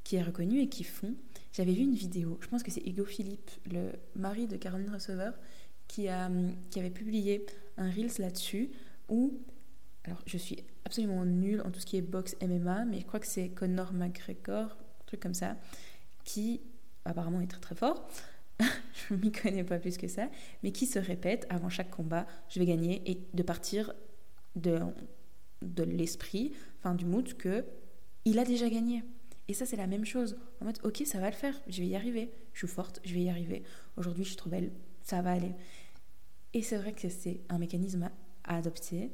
qui 0.04 0.16
est 0.16 0.22
reconnu 0.22 0.60
et 0.60 0.68
qui 0.68 0.84
font. 0.84 1.14
J'avais 1.52 1.72
vu 1.72 1.82
une 1.82 1.94
vidéo, 1.94 2.38
je 2.42 2.48
pense 2.48 2.62
que 2.62 2.70
c'est 2.70 2.86
Hugo 2.86 3.04
Philippe, 3.04 3.50
le 3.72 3.92
mari 4.14 4.46
de 4.46 4.56
Caroline 4.56 4.90
Receveur, 4.90 5.32
qui, 5.88 6.08
a, 6.08 6.30
qui 6.70 6.78
avait 6.78 6.90
publié 6.90 7.44
un 7.76 7.90
Reels 7.90 8.18
là-dessus 8.18 8.70
où, 9.08 9.40
alors 10.04 10.22
je 10.26 10.36
suis 10.36 10.64
absolument 10.84 11.24
nulle 11.24 11.62
en 11.62 11.70
tout 11.70 11.80
ce 11.80 11.86
qui 11.86 11.96
est 11.96 12.02
boxe 12.02 12.36
MMA, 12.40 12.84
mais 12.84 13.00
je 13.00 13.06
crois 13.06 13.20
que 13.20 13.26
c'est 13.26 13.48
Conor 13.48 13.92
McGregor, 13.92 14.76
un 14.76 15.04
truc 15.06 15.20
comme 15.20 15.34
ça, 15.34 15.56
qui 16.24 16.60
apparemment 17.04 17.40
est 17.40 17.46
très 17.46 17.60
très 17.60 17.74
fort, 17.74 18.08
je 18.60 19.14
m'y 19.14 19.32
connais 19.32 19.64
pas 19.64 19.78
plus 19.78 19.96
que 19.96 20.08
ça, 20.08 20.28
mais 20.62 20.72
qui 20.72 20.86
se 20.86 20.98
répète 20.98 21.46
avant 21.48 21.70
chaque 21.70 21.90
combat, 21.90 22.26
je 22.48 22.58
vais 22.58 22.66
gagner, 22.66 23.02
et 23.10 23.20
de 23.32 23.42
partir 23.42 23.92
de, 24.56 24.80
de 25.62 25.82
l'esprit, 25.82 26.52
enfin 26.78 26.94
du 26.94 27.04
mood 27.04 27.34
que 27.34 27.64
il 28.24 28.38
a 28.38 28.44
déjà 28.44 28.68
gagné. 28.68 29.04
Et 29.48 29.54
ça, 29.54 29.64
c'est 29.64 29.76
la 29.76 29.86
même 29.86 30.04
chose. 30.04 30.36
En 30.60 30.66
mode, 30.66 30.78
ok, 30.84 31.02
ça 31.06 31.20
va 31.20 31.30
le 31.30 31.36
faire, 31.36 31.58
je 31.68 31.80
vais 31.80 31.86
y 31.86 31.96
arriver. 31.96 32.30
Je 32.52 32.58
suis 32.58 32.68
forte, 32.68 33.00
je 33.04 33.14
vais 33.14 33.22
y 33.22 33.30
arriver. 33.30 33.62
Aujourd'hui, 33.96 34.24
je 34.24 34.28
suis 34.28 34.36
trop 34.36 34.50
belle, 34.50 34.70
ça 35.08 35.22
va 35.22 35.32
aller. 35.32 35.54
Et 36.52 36.62
c'est 36.62 36.76
vrai 36.76 36.92
que 36.92 37.08
c'est 37.08 37.40
un 37.48 37.58
mécanisme 37.58 38.10
à 38.44 38.56
adopter, 38.56 39.10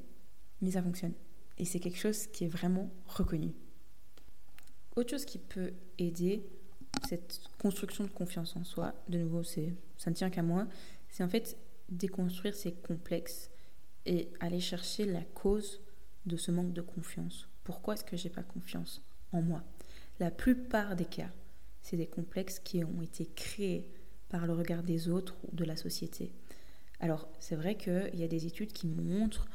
mais 0.60 0.72
ça 0.72 0.82
fonctionne. 0.82 1.12
Et 1.56 1.64
c'est 1.64 1.78
quelque 1.78 1.98
chose 1.98 2.26
qui 2.26 2.44
est 2.44 2.48
vraiment 2.48 2.90
reconnu. 3.06 3.52
Autre 4.96 5.10
chose 5.10 5.24
qui 5.24 5.38
peut 5.38 5.72
aider 5.98 6.44
cette 7.08 7.40
construction 7.60 8.04
de 8.04 8.08
confiance 8.08 8.56
en 8.56 8.64
soi, 8.64 8.92
de 9.08 9.18
nouveau, 9.18 9.44
ça 9.44 9.60
ne 10.10 10.14
tient 10.14 10.30
qu'à 10.30 10.42
moi, 10.42 10.66
c'est 11.10 11.22
en 11.22 11.28
fait 11.28 11.56
déconstruire 11.88 12.54
ces 12.54 12.72
complexes 12.72 13.50
et 14.04 14.30
aller 14.40 14.60
chercher 14.60 15.04
la 15.04 15.22
cause 15.22 15.80
de 16.26 16.36
ce 16.36 16.50
manque 16.50 16.72
de 16.72 16.82
confiance. 16.82 17.48
Pourquoi 17.62 17.94
est-ce 17.94 18.04
que 18.04 18.16
j'ai 18.16 18.30
pas 18.30 18.42
confiance 18.42 19.00
en 19.32 19.42
moi? 19.42 19.62
La 20.18 20.32
plupart 20.32 20.96
des 20.96 21.06
cas, 21.06 21.30
c'est 21.82 21.96
des 21.96 22.08
complexes 22.08 22.58
qui 22.58 22.82
ont 22.82 23.02
été 23.02 23.26
créés 23.26 23.88
par 24.34 24.48
le 24.48 24.52
regard 24.52 24.82
des 24.82 25.08
autres 25.08 25.36
ou 25.44 25.54
de 25.54 25.64
la 25.64 25.76
société. 25.76 26.32
Alors, 26.98 27.28
c'est 27.38 27.54
vrai 27.54 27.76
qu'il 27.76 28.16
y 28.18 28.24
a 28.24 28.26
des 28.26 28.46
études 28.46 28.72
qui 28.72 28.88
montrent 28.88 29.46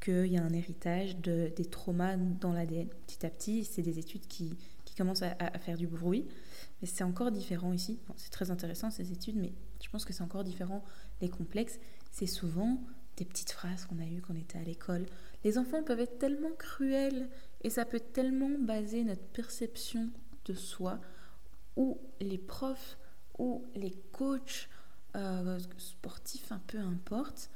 qu'il 0.00 0.24
y 0.24 0.38
a 0.38 0.42
un 0.42 0.54
héritage 0.54 1.18
de, 1.18 1.52
des 1.54 1.66
traumas 1.66 2.16
dans 2.16 2.54
l'ADN. 2.54 2.88
Petit 3.06 3.26
à 3.26 3.28
petit, 3.28 3.66
c'est 3.66 3.82
des 3.82 3.98
études 3.98 4.26
qui, 4.26 4.56
qui 4.86 4.94
commencent 4.94 5.20
à, 5.20 5.36
à, 5.38 5.58
faire 5.58 5.76
du 5.76 5.86
bruit, 5.86 6.24
mais 6.80 6.88
c'est 6.88 7.04
encore 7.04 7.30
différent 7.30 7.74
ici. 7.74 7.98
c'est 8.16 8.30
très 8.30 8.50
intéressant 8.50 8.90
ces 8.90 9.12
études, 9.12 9.36
mais 9.36 9.52
je 9.82 9.90
pense 9.90 10.06
que 10.06 10.14
c'est 10.14 10.22
encore 10.22 10.44
différent. 10.44 10.82
Les 11.20 11.28
complexes, 11.28 11.78
c'est 12.10 12.26
souvent 12.26 12.82
des 13.18 13.26
petites 13.26 13.50
phrases 13.50 13.84
qu'on 13.84 13.98
a 13.98 14.06
eues 14.06 14.22
quand 14.22 14.32
on 14.32 14.40
était 14.40 14.56
à 14.56 14.64
l'école. 14.64 15.04
Les 15.44 15.58
enfants 15.58 15.82
peuvent 15.82 16.00
être 16.00 16.18
tellement 16.18 16.52
cruels 16.58 17.28
et 17.64 17.68
ça 17.68 17.84
peut 17.84 18.00
tellement 18.00 18.58
baser 18.58 19.04
notre 19.04 19.26
perception 19.34 20.08
de 20.46 20.54
soi, 20.54 21.02
ou 21.76 21.98
les 22.18 22.38
profs, 22.38 22.96
ou 23.42 23.64
les 23.74 23.90
coachs 24.12 24.68
euh, 25.16 25.58
sportifs, 25.76 26.52
un 26.52 26.60
peu 26.68 26.78
importe, 26.78 27.50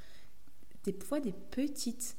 des 0.83 0.93
fois 0.93 1.21
des 1.21 1.33
petites 1.33 2.16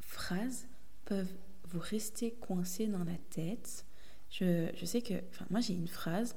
phrases 0.00 0.66
peuvent 1.04 1.32
vous 1.68 1.78
rester 1.78 2.32
coincées 2.32 2.88
dans 2.88 3.04
la 3.04 3.16
tête. 3.30 3.86
Je, 4.28 4.68
je 4.74 4.84
sais 4.84 5.02
que, 5.02 5.14
enfin, 5.30 5.46
moi 5.50 5.60
j'ai 5.60 5.74
une 5.74 5.86
phrase 5.86 6.34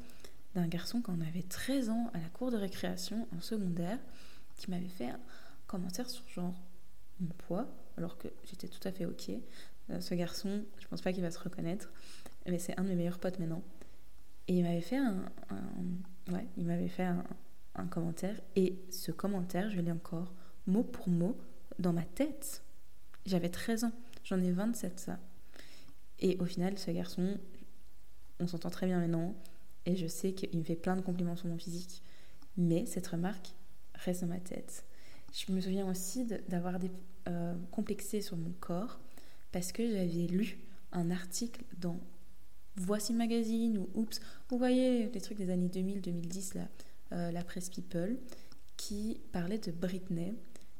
d'un 0.54 0.68
garçon 0.68 1.02
quand 1.02 1.16
on 1.18 1.22
avait 1.22 1.42
13 1.42 1.90
ans 1.90 2.12
à 2.14 2.20
la 2.20 2.30
cour 2.30 2.52
de 2.52 2.58
récréation 2.58 3.28
en 3.36 3.42
secondaire 3.42 3.98
qui 4.56 4.70
m'avait 4.70 4.90
fait 4.90 5.10
un 5.10 5.20
commentaire 5.66 6.08
sur 6.08 6.28
genre 6.30 6.54
mon 7.20 7.30
poids, 7.48 7.68
alors 7.98 8.20
que 8.20 8.28
j'étais 8.44 8.68
tout 8.68 8.88
à 8.88 8.92
fait 8.92 9.06
ok. 9.06 9.32
Euh, 9.90 10.00
ce 10.02 10.14
garçon, 10.14 10.64
je 10.78 10.88
pense 10.88 11.02
pas 11.02 11.14
qu'il 11.14 11.24
va 11.24 11.32
se 11.32 11.40
reconnaître, 11.40 11.92
mais 12.46 12.60
c'est 12.60 12.80
un 12.80 12.84
de 12.84 12.90
mes 12.90 12.96
meilleurs 12.96 13.18
potes 13.18 13.40
maintenant. 13.40 13.64
Et 14.50 14.54
il 14.58 14.64
m'avait 14.64 14.82
fait 14.82 14.98
un, 14.98 15.24
ouais, 16.32 16.48
il 16.58 16.66
m'avait 16.66 16.88
fait 16.88 17.04
un, 17.04 17.24
commentaire 17.92 18.36
et 18.58 18.78
ce 18.90 19.12
commentaire, 19.12 19.70
je 19.70 19.80
l'ai 19.80 19.92
encore 19.92 20.34
mot 20.68 20.84
pour 20.84 21.08
mot 21.08 21.38
dans 21.78 21.94
ma 21.94 22.04
tête. 22.04 22.62
J'avais 23.26 23.48
13 23.48 23.86
ans, 23.86 23.92
j'en 24.26 24.42
ai 24.42 24.52
27 24.52 25.00
ça. 25.00 25.20
Et 26.20 26.36
au 26.40 26.46
final, 26.46 26.78
ce 26.78 26.92
garçon, 26.92 27.38
on 28.42 28.48
s'entend 28.48 28.70
très 28.70 28.86
bien 28.86 29.00
maintenant 29.00 29.34
et 29.86 29.96
je 29.96 30.08
sais 30.08 30.34
qu'il 30.34 30.60
me 30.60 30.64
fait 30.66 30.76
plein 30.76 30.98
de 30.98 31.02
compliments 31.02 31.38
sur 31.38 31.48
mon 31.48 31.58
physique. 31.58 32.02
Mais 32.58 32.86
cette 32.86 33.08
remarque 33.08 33.54
reste 33.94 34.22
dans 34.22 34.28
ma 34.28 34.40
tête. 34.40 34.84
Je 35.32 35.54
me 35.54 35.62
souviens 35.62 35.88
aussi 35.88 36.26
d'avoir 36.50 36.80
des 36.80 36.92
euh, 37.28 37.56
complexé 37.72 38.20
sur 38.20 38.36
mon 38.36 38.52
corps 38.60 39.00
parce 39.52 39.72
que 39.72 39.88
j'avais 39.88 40.28
lu 40.28 40.60
un 40.92 41.12
article 41.12 41.64
dans 41.78 42.00
Voici 42.76 43.14
Magazine 43.14 43.78
ou 43.78 43.90
Oups. 43.94 44.20
Vous 44.50 44.58
voyez 44.58 45.10
les 45.10 45.22
trucs 45.22 45.38
des 45.38 45.50
années 45.50 45.68
2000-2010 45.68 46.58
là 46.58 46.68
euh, 47.12 47.32
la 47.32 47.44
presse 47.44 47.70
People, 47.70 48.18
qui 48.78 49.20
parlait 49.32 49.58
de 49.58 49.72
Britney, 49.72 50.36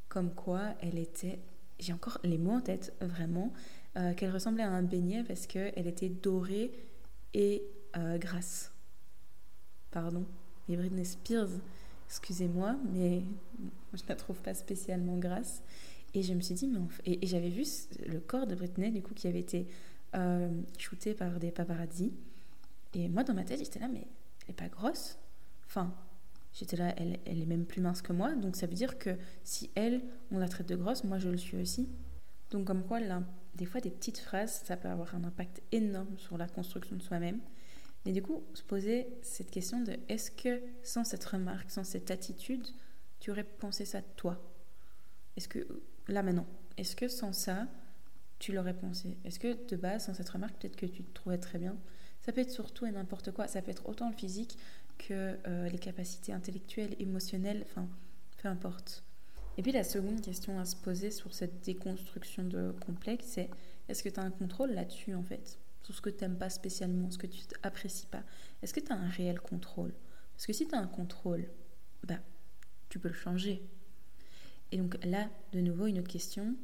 comme 0.10 0.34
quoi 0.34 0.76
elle 0.80 1.00
était, 1.00 1.40
j'ai 1.80 1.92
encore 1.92 2.20
les 2.24 2.38
mots 2.38 2.54
en 2.54 2.62
tête 2.62 2.94
vraiment, 3.02 3.52
euh, 3.98 4.14
qu'elle 4.14 4.32
ressemblait 4.32 4.64
à 4.64 4.70
un 4.70 4.84
beignet 4.84 5.24
parce 5.24 5.48
qu'elle 5.48 5.88
était 5.88 6.10
dorée 6.10 6.72
et 7.34 7.64
euh, 7.98 8.20
grasse. 8.20 8.72
Pardon. 9.90 10.24
Et 10.68 10.78
Britney 10.78 11.04
Spears, 11.04 11.50
excusez-moi, 12.08 12.76
mais 12.94 13.24
je 13.94 14.04
la 14.08 14.16
trouve 14.16 14.38
pas 14.38 14.54
spécialement 14.54 15.18
grasse. 15.18 15.64
Et 16.14 16.24
je 16.24 16.34
me 16.34 16.42
suis 16.42 16.56
dit, 16.56 16.68
mais 16.68 16.80
et, 17.06 17.26
j'avais 17.28 17.50
vu 17.50 17.64
le 18.08 18.20
corps 18.20 18.48
de 18.48 18.56
Britney, 18.56 18.92
du 18.92 19.02
coup, 19.02 19.14
qui 19.14 19.28
avait 19.28 19.40
été 19.40 19.68
shooté 20.78 21.14
par 21.14 21.40
des 21.40 21.52
paparazzi. 21.52 22.14
Et 22.96 23.08
moi, 23.10 23.24
dans 23.24 23.34
ma 23.34 23.44
tête, 23.44 23.60
j'étais 23.60 23.80
là, 23.80 23.88
mais 23.88 24.08
elle 24.44 24.52
est 24.52 24.54
pas 24.54 24.68
grosse. 24.70 25.18
Enfin, 25.68 25.94
J'étais 26.54 26.78
là, 26.78 26.94
elle, 26.98 27.20
elle 27.26 27.42
est 27.42 27.46
même 27.46 27.66
plus 27.66 27.82
mince 27.82 28.02
que 28.02 28.14
moi. 28.14 28.34
Donc 28.34 28.56
ça 28.56 28.68
veut 28.68 28.74
dire 28.74 28.98
que 28.98 29.12
si 29.44 29.70
elle, 29.76 30.02
on 30.32 30.40
la 30.40 30.48
traite 30.48 30.68
de 30.68 30.76
grosse, 30.76 31.04
moi 31.04 31.20
je 31.20 31.30
le 31.30 31.38
suis 31.38 31.58
aussi. 31.58 31.88
Donc 32.52 32.66
comme 32.66 32.84
quoi, 32.84 33.00
là, 33.00 33.24
des 33.56 33.66
fois, 33.66 33.82
des 33.82 33.92
petites 33.92 34.18
phrases, 34.18 34.64
ça 34.66 34.78
peut 34.78 34.88
avoir 34.88 35.16
un 35.16 35.24
impact 35.24 35.62
énorme 35.72 36.18
sur 36.18 36.38
la 36.38 36.48
construction 36.48 36.96
de 36.96 37.02
soi-même. 37.02 37.40
Mais 38.06 38.14
du 38.14 38.22
coup, 38.22 38.44
se 38.54 38.64
poser 38.64 39.08
cette 39.22 39.52
question 39.52 39.82
de 39.82 39.98
est-ce 40.08 40.32
que 40.32 40.62
sans 40.84 41.04
cette 41.04 41.26
remarque, 41.26 41.70
sans 41.70 41.84
cette 41.84 42.12
attitude, 42.12 42.66
tu 43.20 43.32
aurais 43.32 43.44
pensé 43.44 43.86
ça 43.86 44.02
toi? 44.02 44.42
Est-ce 45.36 45.48
que, 45.48 45.68
là 46.10 46.24
maintenant, 46.24 46.48
est-ce 46.78 46.96
que 46.96 47.08
sans 47.08 47.34
ça, 47.34 47.68
tu 48.40 48.54
l'aurais 48.54 48.74
pensé? 48.74 49.18
Est-ce 49.26 49.40
que 49.40 49.68
de 49.68 49.76
base, 49.76 50.06
sans 50.06 50.14
cette 50.14 50.30
remarque, 50.30 50.60
peut-être 50.60 50.76
que 50.76 50.86
tu 50.86 51.04
te 51.04 51.14
trouvais 51.14 51.38
très 51.38 51.60
bien? 51.60 51.78
Ça 52.22 52.32
peut 52.32 52.42
être 52.42 52.52
surtout 52.52 52.86
et 52.86 52.92
n'importe 52.92 53.32
quoi. 53.32 53.48
Ça 53.48 53.62
peut 53.62 53.72
être 53.72 53.88
autant 53.88 54.10
le 54.10 54.16
physique 54.16 54.58
que 54.98 55.38
euh, 55.48 55.70
les 55.70 55.80
capacités 55.80 56.34
intellectuelles, 56.34 56.96
émotionnelles, 57.00 57.66
enfin, 57.70 57.88
peu 58.38 58.48
importe. 58.48 59.04
Et 59.58 59.62
puis 59.62 59.72
la 59.72 59.84
seconde 59.84 60.22
question 60.22 60.60
à 60.60 60.66
se 60.66 60.76
poser 60.76 61.12
sur 61.12 61.34
cette 61.34 61.66
déconstruction 61.66 62.44
de 62.44 62.74
complexe, 62.86 63.26
c'est 63.26 63.50
est-ce 63.88 64.04
que 64.04 64.10
tu 64.10 64.20
as 64.20 64.24
un 64.24 64.32
contrôle 64.32 64.72
là-dessus 64.72 65.14
en 65.14 65.24
fait? 65.24 65.58
Sur 65.84 65.96
ce 65.96 66.02
que 66.02 66.10
tu 66.10 66.24
n'aimes 66.24 66.38
pas 66.38 66.50
spécialement, 66.50 67.10
ce 67.12 67.18
que 67.18 67.28
tu 67.28 67.42
n'apprécies 67.64 68.06
pas 68.06 68.24
Est-ce 68.62 68.74
que 68.74 68.80
tu 68.80 68.92
as 68.92 68.96
un 68.96 69.10
réel 69.10 69.40
contrôle? 69.40 69.94
Parce 70.36 70.46
que 70.46 70.54
si 70.54 70.68
tu 70.68 70.76
as 70.76 70.80
un 70.80 70.88
contrôle, 70.88 71.50
bah, 72.04 72.20
tu 72.90 73.00
peux 73.00 73.10
le 73.10 73.14
changer. 73.14 73.62
Et 74.72 74.78
donc 74.78 75.04
là, 75.06 75.30
de 75.52 75.62
nouveau, 75.62 75.88
une 75.88 76.00
autre 76.00 76.12
question. 76.12 76.56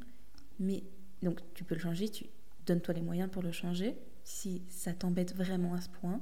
Mais 0.58 0.82
donc 1.22 1.40
tu 1.54 1.64
peux 1.64 1.74
le 1.74 1.80
changer, 1.80 2.08
tu 2.08 2.26
donnes-toi 2.66 2.94
les 2.94 3.02
moyens 3.02 3.30
pour 3.30 3.42
le 3.42 3.52
changer 3.52 3.96
si 4.24 4.62
ça 4.68 4.92
t'embête 4.92 5.34
vraiment 5.34 5.74
à 5.74 5.80
ce 5.80 5.88
point. 5.88 6.20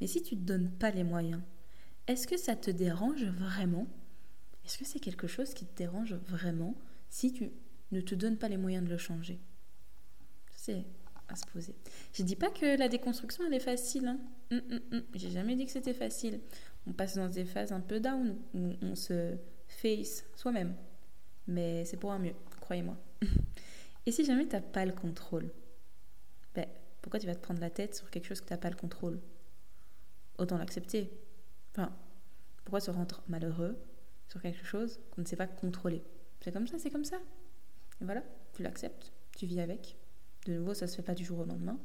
Mais 0.00 0.06
si 0.06 0.22
tu 0.22 0.36
ne 0.36 0.42
donnes 0.42 0.70
pas 0.70 0.90
les 0.90 1.04
moyens, 1.04 1.40
est-ce 2.06 2.26
que 2.26 2.36
ça 2.36 2.56
te 2.56 2.70
dérange 2.70 3.24
vraiment? 3.24 3.86
Est-ce 4.64 4.78
que 4.78 4.84
c'est 4.84 5.00
quelque 5.00 5.26
chose 5.26 5.52
qui 5.54 5.66
te 5.66 5.76
dérange 5.76 6.14
vraiment 6.14 6.74
si 7.08 7.32
tu 7.32 7.50
ne 7.92 8.00
te 8.00 8.14
donnes 8.14 8.36
pas 8.36 8.48
les 8.48 8.56
moyens 8.56 8.84
de 8.84 8.90
le 8.90 8.98
changer? 8.98 9.40
C'est 10.52 10.84
à 11.28 11.36
se 11.36 11.46
poser. 11.46 11.74
Je 12.12 12.22
dis 12.22 12.36
pas 12.36 12.50
que 12.50 12.78
la 12.78 12.88
déconstruction 12.88 13.44
elle 13.46 13.54
est 13.54 13.60
facile. 13.60 14.06
Hein. 14.06 14.20
Hum, 14.50 14.62
hum, 14.70 14.80
hum. 14.92 15.02
J'ai 15.14 15.30
jamais 15.30 15.56
dit 15.56 15.66
que 15.66 15.72
c'était 15.72 15.94
facile. 15.94 16.40
On 16.86 16.92
passe 16.92 17.16
dans 17.16 17.28
des 17.28 17.44
phases 17.44 17.72
un 17.72 17.80
peu 17.80 18.00
down 18.00 18.36
où 18.54 18.72
on 18.82 18.94
se 18.94 19.36
face 19.68 20.24
soi-même. 20.36 20.74
Mais 21.46 21.84
c'est 21.84 21.96
pour 21.96 22.12
un 22.12 22.18
mieux, 22.18 22.34
croyez-moi. 22.60 22.96
Et 24.06 24.12
si 24.12 24.24
jamais 24.24 24.46
tu 24.46 24.54
n'as 24.54 24.60
pas 24.60 24.84
le 24.84 24.92
contrôle, 24.92 25.50
ben, 26.54 26.66
pourquoi 27.02 27.20
tu 27.20 27.26
vas 27.26 27.34
te 27.34 27.40
prendre 27.40 27.60
la 27.60 27.70
tête 27.70 27.94
sur 27.94 28.10
quelque 28.10 28.26
chose 28.26 28.40
que 28.40 28.46
tu 28.46 28.52
n'as 28.52 28.58
pas 28.58 28.70
le 28.70 28.76
contrôle? 28.76 29.20
Autant 30.38 30.58
l'accepter. 30.58 31.10
Enfin, 31.72 31.92
pourquoi 32.64 32.80
se 32.80 32.90
rendre 32.90 33.22
malheureux 33.28 33.78
sur 34.28 34.40
quelque 34.40 34.64
chose 34.64 35.00
qu'on 35.10 35.22
ne 35.22 35.26
sait 35.26 35.36
pas 35.36 35.46
contrôler? 35.46 36.02
C'est 36.40 36.52
comme 36.52 36.66
ça, 36.66 36.78
c'est 36.78 36.90
comme 36.90 37.04
ça. 37.04 37.18
Et 38.00 38.04
voilà, 38.04 38.22
tu 38.54 38.62
l'acceptes, 38.62 39.12
tu 39.36 39.46
vis 39.46 39.60
avec. 39.60 39.96
De 40.46 40.54
nouveau, 40.54 40.72
ça 40.72 40.86
se 40.86 40.96
fait 40.96 41.02
pas 41.02 41.14
du 41.14 41.24
jour 41.24 41.40
au 41.40 41.44
lendemain, 41.44 41.78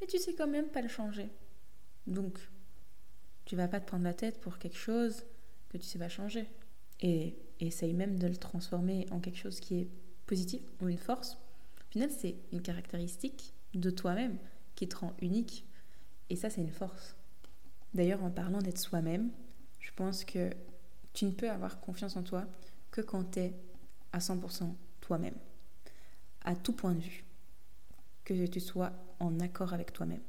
mais 0.00 0.06
tu 0.06 0.18
sais 0.18 0.34
quand 0.34 0.48
même 0.48 0.68
pas 0.68 0.82
le 0.82 0.88
changer. 0.88 1.30
Donc, 2.06 2.38
tu 3.44 3.54
vas 3.54 3.68
pas 3.68 3.80
te 3.80 3.86
prendre 3.86 4.04
la 4.04 4.14
tête 4.14 4.40
pour 4.40 4.58
quelque 4.58 4.76
chose 4.76 5.24
que 5.68 5.78
tu 5.78 5.84
sais 5.84 5.98
pas 5.98 6.08
changer. 6.08 6.48
Et 7.02 7.36
essaye 7.60 7.92
même 7.92 8.18
de 8.18 8.26
le 8.26 8.36
transformer 8.36 9.06
en 9.10 9.20
quelque 9.20 9.38
chose 9.38 9.60
qui 9.60 9.80
est 9.80 9.88
positif 10.26 10.62
ou 10.80 10.88
une 10.88 10.98
force. 10.98 11.34
Au 11.34 11.90
final, 11.90 12.10
c'est 12.10 12.36
une 12.52 12.62
caractéristique 12.62 13.52
de 13.74 13.90
toi-même 13.90 14.38
qui 14.74 14.88
te 14.88 14.96
rend 14.96 15.14
unique. 15.20 15.66
Et 16.30 16.36
ça, 16.36 16.48
c'est 16.48 16.60
une 16.60 16.70
force. 16.70 17.16
D'ailleurs, 17.94 18.24
en 18.24 18.30
parlant 18.30 18.60
d'être 18.60 18.78
soi-même, 18.78 19.30
je 19.80 19.90
pense 19.94 20.24
que 20.24 20.50
tu 21.12 21.26
ne 21.26 21.32
peux 21.32 21.50
avoir 21.50 21.80
confiance 21.80 22.16
en 22.16 22.22
toi 22.22 22.46
que 22.90 23.00
quand 23.00 23.32
tu 23.32 23.40
es 23.40 23.54
à 24.12 24.18
100% 24.18 24.74
toi-même, 25.00 25.34
à 26.44 26.56
tout 26.56 26.72
point 26.72 26.94
de 26.94 27.00
vue, 27.00 27.24
que 28.24 28.46
tu 28.46 28.60
sois 28.60 28.92
en 29.18 29.40
accord 29.40 29.72
avec 29.72 29.92
toi-même. 29.92 30.22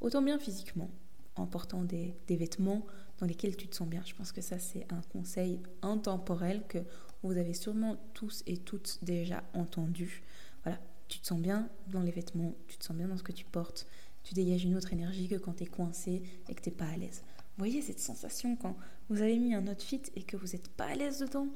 Autant 0.00 0.22
bien 0.22 0.38
physiquement, 0.38 0.90
en 1.36 1.46
portant 1.46 1.84
des, 1.84 2.14
vêtements 2.28 2.84
dans 3.24 3.28
lesquels 3.28 3.56
tu 3.56 3.68
te 3.68 3.74
sens 3.74 3.88
bien. 3.88 4.02
Je 4.04 4.14
pense 4.14 4.32
que 4.32 4.42
ça, 4.42 4.58
c'est 4.58 4.86
un 4.92 5.00
conseil 5.00 5.58
intemporel 5.80 6.62
que 6.68 6.76
vous 7.22 7.38
avez 7.38 7.54
sûrement 7.54 7.96
tous 8.12 8.42
et 8.46 8.58
toutes 8.58 8.98
déjà 9.00 9.42
entendu. 9.54 10.22
Voilà, 10.62 10.78
tu 11.08 11.20
te 11.20 11.26
sens 11.26 11.40
bien 11.40 11.70
dans 11.88 12.02
les 12.02 12.10
vêtements, 12.10 12.54
tu 12.68 12.76
te 12.76 12.84
sens 12.84 12.94
bien 12.94 13.08
dans 13.08 13.16
ce 13.16 13.22
que 13.22 13.32
tu 13.32 13.46
portes, 13.46 13.86
tu 14.24 14.34
dégages 14.34 14.64
une 14.64 14.76
autre 14.76 14.92
énergie 14.92 15.26
que 15.26 15.36
quand 15.36 15.54
tu 15.54 15.62
es 15.62 15.66
coincé 15.66 16.22
et 16.50 16.54
que 16.54 16.60
tu 16.60 16.70
pas 16.70 16.84
à 16.84 16.98
l'aise. 16.98 17.22
Vous 17.56 17.64
voyez 17.64 17.80
cette 17.80 17.98
sensation 17.98 18.56
quand 18.56 18.76
vous 19.08 19.22
avez 19.22 19.38
mis 19.38 19.54
un 19.54 19.66
outfit 19.68 20.02
et 20.16 20.22
que 20.22 20.36
vous 20.36 20.48
n'êtes 20.48 20.68
pas 20.68 20.88
à 20.88 20.94
l'aise 20.94 21.20
dedans? 21.20 21.48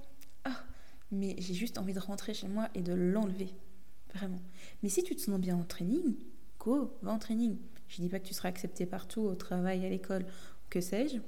Ah, 0.45 0.65
mais 1.13 1.37
j'ai 1.39 1.53
juste 1.53 1.77
envie 1.77 1.93
de 1.93 2.01
rentrer 2.01 2.33
chez 2.33 2.49
moi 2.49 2.71
et 2.75 2.81
de 2.81 2.95
l'enlever. 2.95 3.51
Vraiment. 4.15 4.41
Mais 4.83 4.89
si 4.89 5.03
tu 5.03 5.15
te 5.15 5.21
sens 5.21 5.39
bien 5.39 5.59
en 5.59 5.65
training, 5.65 6.17
go, 6.59 6.97
va 7.03 7.13
en 7.13 7.19
training. 7.19 7.59
Je 7.89 8.01
dis 8.01 8.09
pas 8.09 8.21
que 8.21 8.27
tu 8.27 8.33
seras 8.33 8.49
accepté 8.49 8.87
partout, 8.87 9.21
au 9.21 9.35
travail, 9.35 9.85
à 9.85 9.91
l'école, 9.91 10.25
que 10.71 10.81
sais-je, 10.81 11.19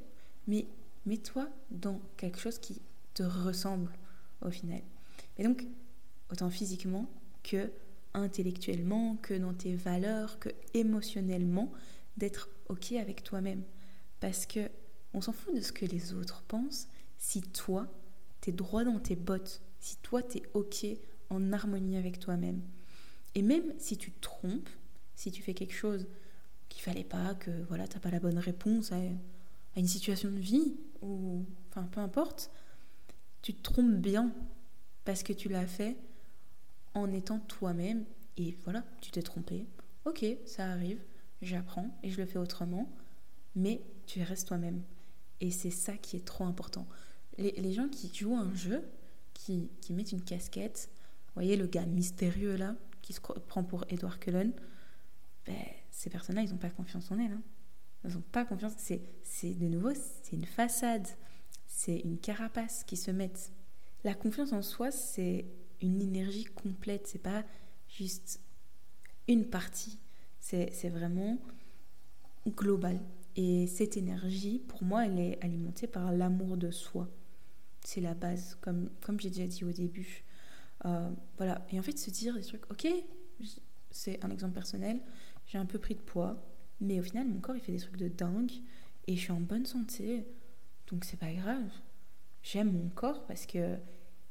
mais 0.50 0.66
mets-toi 1.06 1.48
dans 1.70 2.00
quelque 2.16 2.40
chose 2.40 2.58
qui 2.58 2.82
te 3.14 3.22
ressemble 3.22 3.92
au 4.42 4.50
final. 4.50 4.82
Et 5.38 5.44
donc, 5.44 5.64
autant 6.30 6.50
physiquement 6.50 7.08
que 7.44 7.70
intellectuellement, 8.14 9.16
que 9.22 9.34
dans 9.34 9.54
tes 9.54 9.76
valeurs, 9.76 10.40
que 10.40 10.48
émotionnellement, 10.74 11.70
d'être 12.16 12.48
OK 12.68 12.92
avec 12.92 13.22
toi-même. 13.22 13.62
Parce 14.18 14.44
que 14.44 14.68
on 15.14 15.20
s'en 15.20 15.32
fout 15.32 15.54
de 15.54 15.60
ce 15.60 15.72
que 15.72 15.86
les 15.86 16.12
autres 16.12 16.42
pensent 16.42 16.88
si 17.18 17.42
toi, 17.42 17.86
tu 18.40 18.50
es 18.50 18.52
droit 18.52 18.82
dans 18.82 18.98
tes 18.98 19.16
bottes, 19.16 19.62
si 19.78 19.96
toi, 19.98 20.20
tu 20.20 20.38
es 20.38 20.42
OK 20.54 20.84
en 21.30 21.52
harmonie 21.52 21.96
avec 21.96 22.18
toi-même. 22.18 22.60
Et 23.36 23.42
même 23.42 23.72
si 23.78 23.96
tu 23.96 24.10
te 24.10 24.20
trompes, 24.20 24.68
si 25.14 25.30
tu 25.30 25.42
fais 25.42 25.54
quelque 25.54 25.74
chose 25.74 26.08
qu'il 26.68 26.82
fallait 26.82 27.04
pas, 27.04 27.34
que 27.36 27.50
voilà, 27.68 27.86
t'as 27.86 28.00
pas 28.00 28.10
la 28.10 28.18
bonne 28.18 28.38
réponse 28.38 28.90
à, 29.76 29.80
une 29.80 29.88
situation 29.88 30.30
de 30.30 30.38
vie, 30.38 30.76
ou 31.02 31.44
enfin 31.68 31.84
peu 31.90 32.00
importe, 32.00 32.50
tu 33.42 33.54
te 33.54 33.62
trompes 33.62 33.96
bien 33.96 34.32
parce 35.04 35.22
que 35.22 35.32
tu 35.32 35.48
l'as 35.48 35.66
fait 35.66 35.96
en 36.94 37.12
étant 37.12 37.38
toi-même 37.40 38.04
et 38.36 38.56
voilà, 38.64 38.84
tu 39.00 39.10
t'es 39.10 39.22
trompé. 39.22 39.66
Ok, 40.04 40.24
ça 40.46 40.70
arrive, 40.70 41.00
j'apprends 41.42 41.98
et 42.02 42.10
je 42.10 42.18
le 42.18 42.26
fais 42.26 42.38
autrement, 42.38 42.90
mais 43.54 43.82
tu 44.06 44.22
restes 44.22 44.48
toi-même. 44.48 44.82
Et 45.40 45.50
c'est 45.50 45.70
ça 45.70 45.96
qui 45.96 46.16
est 46.16 46.24
trop 46.24 46.44
important. 46.44 46.86
Les, 47.38 47.72
gens 47.72 47.88
qui 47.88 48.12
jouent 48.14 48.36
un 48.36 48.54
jeu, 48.54 48.82
qui, 49.32 49.70
qui 49.80 49.94
mettent 49.94 50.12
une 50.12 50.22
casquette, 50.22 50.90
vous 51.28 51.34
voyez 51.34 51.56
le 51.56 51.66
gars 51.66 51.86
mystérieux 51.86 52.56
là, 52.56 52.74
qui 53.00 53.14
se 53.14 53.20
prend 53.20 53.64
pour 53.64 53.84
Edward 53.88 54.18
Cullen, 54.18 54.52
ben, 55.46 55.56
ces 55.90 56.10
personnes-là, 56.10 56.42
ils 56.42 56.50
n'ont 56.50 56.58
pas 56.58 56.70
confiance 56.70 57.10
en 57.10 57.18
elles. 57.18 57.32
Hein. 57.32 57.42
Ils 58.04 58.14
n'ont 58.14 58.22
pas 58.32 58.44
confiance. 58.44 58.72
C'est, 58.76 59.54
de 59.54 59.66
nouveau, 59.66 59.90
c'est 59.94 60.36
une 60.36 60.46
façade, 60.46 61.06
c'est 61.66 61.98
une 61.98 62.18
carapace 62.18 62.84
qui 62.84 62.96
se 62.96 63.10
mettent. 63.10 63.52
La 64.04 64.14
confiance 64.14 64.52
en 64.52 64.62
soi, 64.62 64.90
c'est 64.90 65.46
une 65.80 66.00
énergie 66.00 66.44
complète. 66.44 67.06
C'est 67.06 67.22
pas 67.22 67.44
juste 67.88 68.40
une 69.28 69.46
partie. 69.46 69.98
C'est, 70.38 70.70
c'est 70.72 70.88
vraiment 70.88 71.38
global. 72.48 72.98
Et 73.36 73.66
cette 73.66 73.96
énergie, 73.96 74.58
pour 74.58 74.82
moi, 74.82 75.06
elle 75.06 75.18
est 75.18 75.44
alimentée 75.44 75.86
par 75.86 76.12
l'amour 76.12 76.56
de 76.56 76.70
soi. 76.70 77.08
C'est 77.84 78.00
la 78.00 78.14
base, 78.14 78.56
comme, 78.60 78.90
comme 79.00 79.20
j'ai 79.20 79.30
déjà 79.30 79.46
dit 79.46 79.64
au 79.64 79.72
début. 79.72 80.24
Euh, 80.84 81.10
voilà. 81.36 81.64
Et 81.70 81.78
en 81.78 81.82
fait, 81.82 81.98
se 81.98 82.10
dire 82.10 82.34
des 82.34 82.42
trucs, 82.42 82.70
ok, 82.70 82.88
c'est 83.90 84.22
un 84.24 84.30
exemple 84.30 84.54
personnel, 84.54 85.00
j'ai 85.46 85.58
un 85.58 85.66
peu 85.66 85.78
pris 85.78 85.94
de 85.94 86.00
poids, 86.00 86.42
mais 86.80 87.00
au 87.00 87.02
final, 87.02 87.26
mon 87.28 87.40
corps, 87.40 87.56
il 87.56 87.60
fait 87.60 87.72
des 87.72 87.80
trucs 87.80 87.96
de 87.96 88.08
dingue 88.08 88.52
et 89.06 89.16
je 89.16 89.20
suis 89.20 89.32
en 89.32 89.40
bonne 89.40 89.66
santé, 89.66 90.24
donc 90.88 91.04
c'est 91.04 91.18
pas 91.18 91.32
grave. 91.32 91.70
J'aime 92.42 92.72
mon 92.72 92.88
corps 92.88 93.26
parce 93.26 93.46
que 93.46 93.76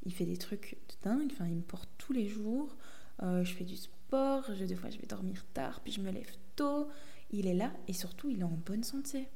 il 0.06 0.13
fait 0.13 0.25
des 0.25 0.38
trucs 0.38 0.77
de 0.88 1.10
dingue, 1.10 1.29
enfin, 1.32 1.48
il 1.48 1.56
me 1.56 1.62
porte 1.62 1.89
tous 1.98 2.13
les 2.13 2.27
jours, 2.27 2.75
euh, 3.22 3.44
je 3.44 3.53
fais 3.53 3.65
du 3.65 3.75
sport, 3.75 4.44
je, 4.56 4.65
des 4.65 4.75
fois 4.75 4.89
je 4.89 4.98
vais 4.98 5.08
dormir 5.08 5.46
tard, 5.53 5.81
puis 5.81 5.92
je 5.92 6.01
me 6.01 6.09
lève 6.09 6.31
tôt, 6.55 6.88
il 7.31 7.48
est 7.48 7.53
là 7.53 7.72
et 7.88 7.94
surtout, 7.94 8.29
il 8.29 8.40
est 8.40 8.44
en 8.44 8.57
bonne 8.66 8.83
santé. 8.83 9.27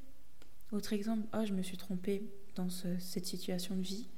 Autre 0.72 0.92
exemple, 0.92 1.26
oh, 1.34 1.44
je 1.44 1.52
me 1.52 1.62
suis 1.62 1.76
trompée 1.76 2.28
dans 2.56 2.68
cette 2.68 3.26
situation 3.26 3.76
de 3.76 3.82
vie. 3.82 4.08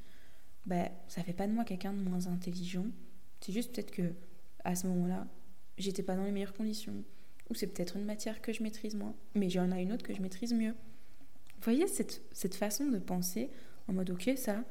Ben, 0.65 0.89
ça 1.09 1.23
fait 1.23 1.33
pas 1.33 1.47
de 1.47 1.53
moi 1.53 1.65
quelqu'un 1.65 1.93
de 1.93 2.01
moins 2.01 2.27
intelligent. 2.27 2.87
C'est 3.41 3.53
juste 3.53 3.75
peut-être 3.75 3.91
que 3.91 4.15
à 4.65 4.75
ce 4.75 4.87
moment-là, 4.87 5.27
j'étais 5.79 6.03
pas 6.03 6.17
dans 6.17 6.25
les 6.25 6.33
meilleures 6.33 6.55
conditions. 6.55 7.05
Ou 7.51 7.55
c'est 7.55 7.67
peut-être 7.69 7.97
une 7.97 8.05
matière 8.05 8.41
que 8.41 8.53
je 8.53 8.63
maîtrise 8.63 8.95
moins, 8.95 9.15
mais 9.35 9.49
j'en 9.49 9.71
ai 9.71 9.83
une 9.83 9.93
autre 9.93 10.05
que 10.05 10.15
je 10.15 10.21
maîtrise 10.21 10.53
mieux. 10.53 10.73
Vous 10.73 11.63
voyez 11.63 11.87
cette, 11.87 12.23
cette 12.33 12.55
façon 12.55 12.87
de 12.87 12.99
penser 12.99 13.51
en 13.89 13.93
mode 13.93 14.11
ok, 14.11 14.33
ça, 14.37 14.65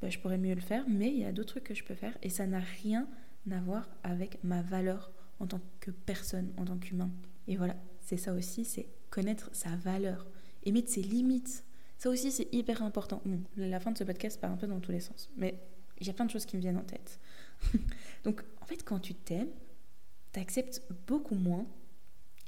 bah, 0.00 0.08
je 0.08 0.18
pourrais 0.18 0.38
mieux 0.38 0.54
le 0.54 0.60
faire, 0.60 0.84
mais 0.88 1.08
il 1.08 1.18
y 1.18 1.24
a 1.24 1.32
d'autres 1.32 1.54
trucs 1.54 1.64
que 1.64 1.74
je 1.74 1.84
peux 1.84 1.94
faire 1.94 2.16
et 2.22 2.30
ça 2.30 2.46
n'a 2.46 2.60
rien 2.60 3.08
à 3.50 3.60
voir 3.60 3.88
avec 4.02 4.42
ma 4.44 4.62
valeur 4.62 5.12
en 5.40 5.46
tant 5.46 5.60
que 5.80 5.90
personne, 5.90 6.52
en 6.56 6.64
tant 6.64 6.78
qu'humain. 6.78 7.10
Et 7.48 7.56
voilà, 7.56 7.76
c'est 8.00 8.16
ça 8.16 8.32
aussi, 8.32 8.64
c'est 8.64 8.88
connaître 9.10 9.50
sa 9.52 9.70
valeur 9.76 10.26
et 10.64 10.72
mettre 10.72 10.90
ses 10.90 11.02
limites. 11.02 11.64
Ça 11.98 12.10
aussi, 12.10 12.30
c'est 12.30 12.48
hyper 12.52 12.82
important. 12.82 13.22
Bon, 13.24 13.40
la 13.56 13.80
fin 13.80 13.92
de 13.92 13.98
ce 13.98 14.04
podcast 14.04 14.40
part 14.40 14.50
un 14.50 14.56
peu 14.56 14.66
dans 14.66 14.80
tous 14.80 14.92
les 14.92 15.00
sens, 15.00 15.30
mais 15.36 15.58
il 15.98 16.06
y 16.06 16.10
a 16.10 16.12
plein 16.12 16.26
de 16.26 16.30
choses 16.30 16.44
qui 16.44 16.56
me 16.56 16.60
viennent 16.60 16.76
en 16.76 16.84
tête. 16.84 17.18
Donc, 18.24 18.42
en 18.60 18.66
fait, 18.66 18.84
quand 18.84 18.98
tu 18.98 19.14
t'aimes, 19.14 19.50
tu 20.32 20.40
acceptes 20.40 20.82
beaucoup 21.06 21.36
moins 21.36 21.66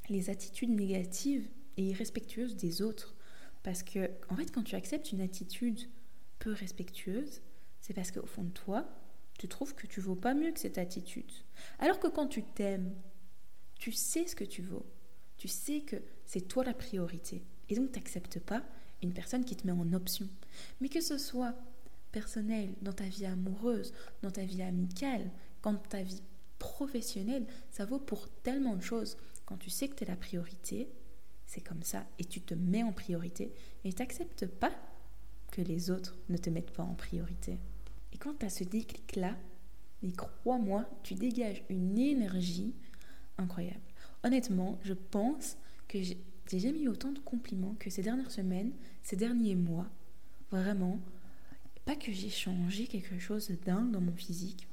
les 0.09 0.31
attitudes 0.31 0.71
négatives 0.71 1.49
et 1.77 1.85
irrespectueuses 1.85 2.57
des 2.57 2.83
autres. 2.83 3.14
Parce 3.62 3.83
que, 3.83 4.11
en 4.29 4.37
fait, 4.37 4.51
quand 4.51 4.62
tu 4.62 4.75
acceptes 4.75 5.12
une 5.12 5.21
attitude 5.21 5.81
peu 6.38 6.53
respectueuse, 6.53 7.42
c'est 7.81 7.94
parce 7.94 8.11
qu'au 8.11 8.27
fond 8.27 8.44
de 8.44 8.51
toi, 8.51 8.88
tu 9.38 9.49
trouves 9.49 9.75
que 9.75 9.87
tu 9.87 10.01
vaux 10.01 10.16
pas 10.16 10.35
mieux 10.35 10.53
que 10.53 10.61
cette 10.61 10.79
attitude. 10.79 11.31
Alors 11.79 12.01
que 12.01 12.09
quand 12.09 12.27
tu 12.27 12.42
t'aimes, 12.42 12.94
tu 13.79 13.92
sais 13.92 14.27
ce 14.27 14.35
que 14.35 14.44
tu 14.44 14.62
vaux. 14.62 14.87
Tu 15.37 15.49
sais 15.49 15.81
que 15.83 15.97
c'est 16.25 16.49
toi 16.49 16.64
la 16.64 16.75
priorité. 16.75 17.44
Et 17.68 17.77
donc, 17.77 17.92
tu 17.92 17.99
n'acceptes 17.99 18.40
pas 18.40 18.64
une 19.03 19.12
personne 19.12 19.44
qui 19.44 19.57
te 19.57 19.66
met 19.66 19.73
en 19.73 19.92
option. 19.92 20.29
Mais 20.81 20.88
que 20.88 21.01
ce 21.01 21.18
soit 21.18 21.55
personnel, 22.11 22.75
dans 22.83 22.92
ta 22.92 23.05
vie 23.05 23.27
amoureuse, 23.27 23.92
dans 24.23 24.31
ta 24.31 24.42
vie 24.42 24.62
amicale, 24.62 25.31
dans 25.62 25.77
ta 25.77 26.03
vie 26.03 26.23
professionnelle, 26.59 27.47
ça 27.71 27.85
vaut 27.85 27.99
pour 27.99 28.29
tellement 28.42 28.75
de 28.75 28.83
choses. 28.83 29.16
Quand 29.48 29.56
tu 29.56 29.70
sais 29.70 29.88
que 29.88 29.94
tu 29.94 30.04
es 30.04 30.06
la 30.06 30.14
priorité, 30.14 30.90
c'est 31.46 31.62
comme 31.62 31.82
ça, 31.82 32.06
et 32.18 32.24
tu 32.26 32.42
te 32.42 32.52
mets 32.52 32.82
en 32.82 32.92
priorité, 32.92 33.50
et 33.82 33.90
tu 33.94 34.02
n'acceptes 34.02 34.46
pas 34.46 34.74
que 35.50 35.62
les 35.62 35.90
autres 35.90 36.18
ne 36.28 36.37
te 36.37 36.50
mettent 36.50 36.72
pas 36.72 36.82
en 36.82 36.92
priorité. 36.92 37.58
Et 38.12 38.18
quand 38.18 38.34
tu 38.38 38.44
as 38.44 38.50
ce 38.50 38.64
déclic-là, 38.64 39.38
et 40.02 40.12
crois-moi, 40.12 40.84
tu 41.02 41.14
dégages 41.14 41.64
une 41.70 41.96
énergie 41.98 42.74
incroyable. 43.38 43.80
Honnêtement, 44.22 44.78
je 44.82 44.92
pense 44.92 45.56
que 45.88 46.02
j'ai 46.02 46.18
jamais 46.58 46.82
eu 46.82 46.88
autant 46.88 47.12
de 47.12 47.18
compliments 47.18 47.74
que 47.78 47.88
ces 47.88 48.02
dernières 48.02 48.30
semaines, 48.30 48.72
ces 49.02 49.16
derniers 49.16 49.54
mois. 49.54 49.88
Vraiment, 50.50 51.00
pas 51.87 51.96
que 51.96 52.12
j'ai 52.12 52.28
changé 52.28 52.87
quelque 52.87 53.18
chose 53.18 53.48
de 53.48 53.54
dingue 53.54 53.92
dans 53.92 54.02
mon 54.02 54.12
physique, 54.12 54.68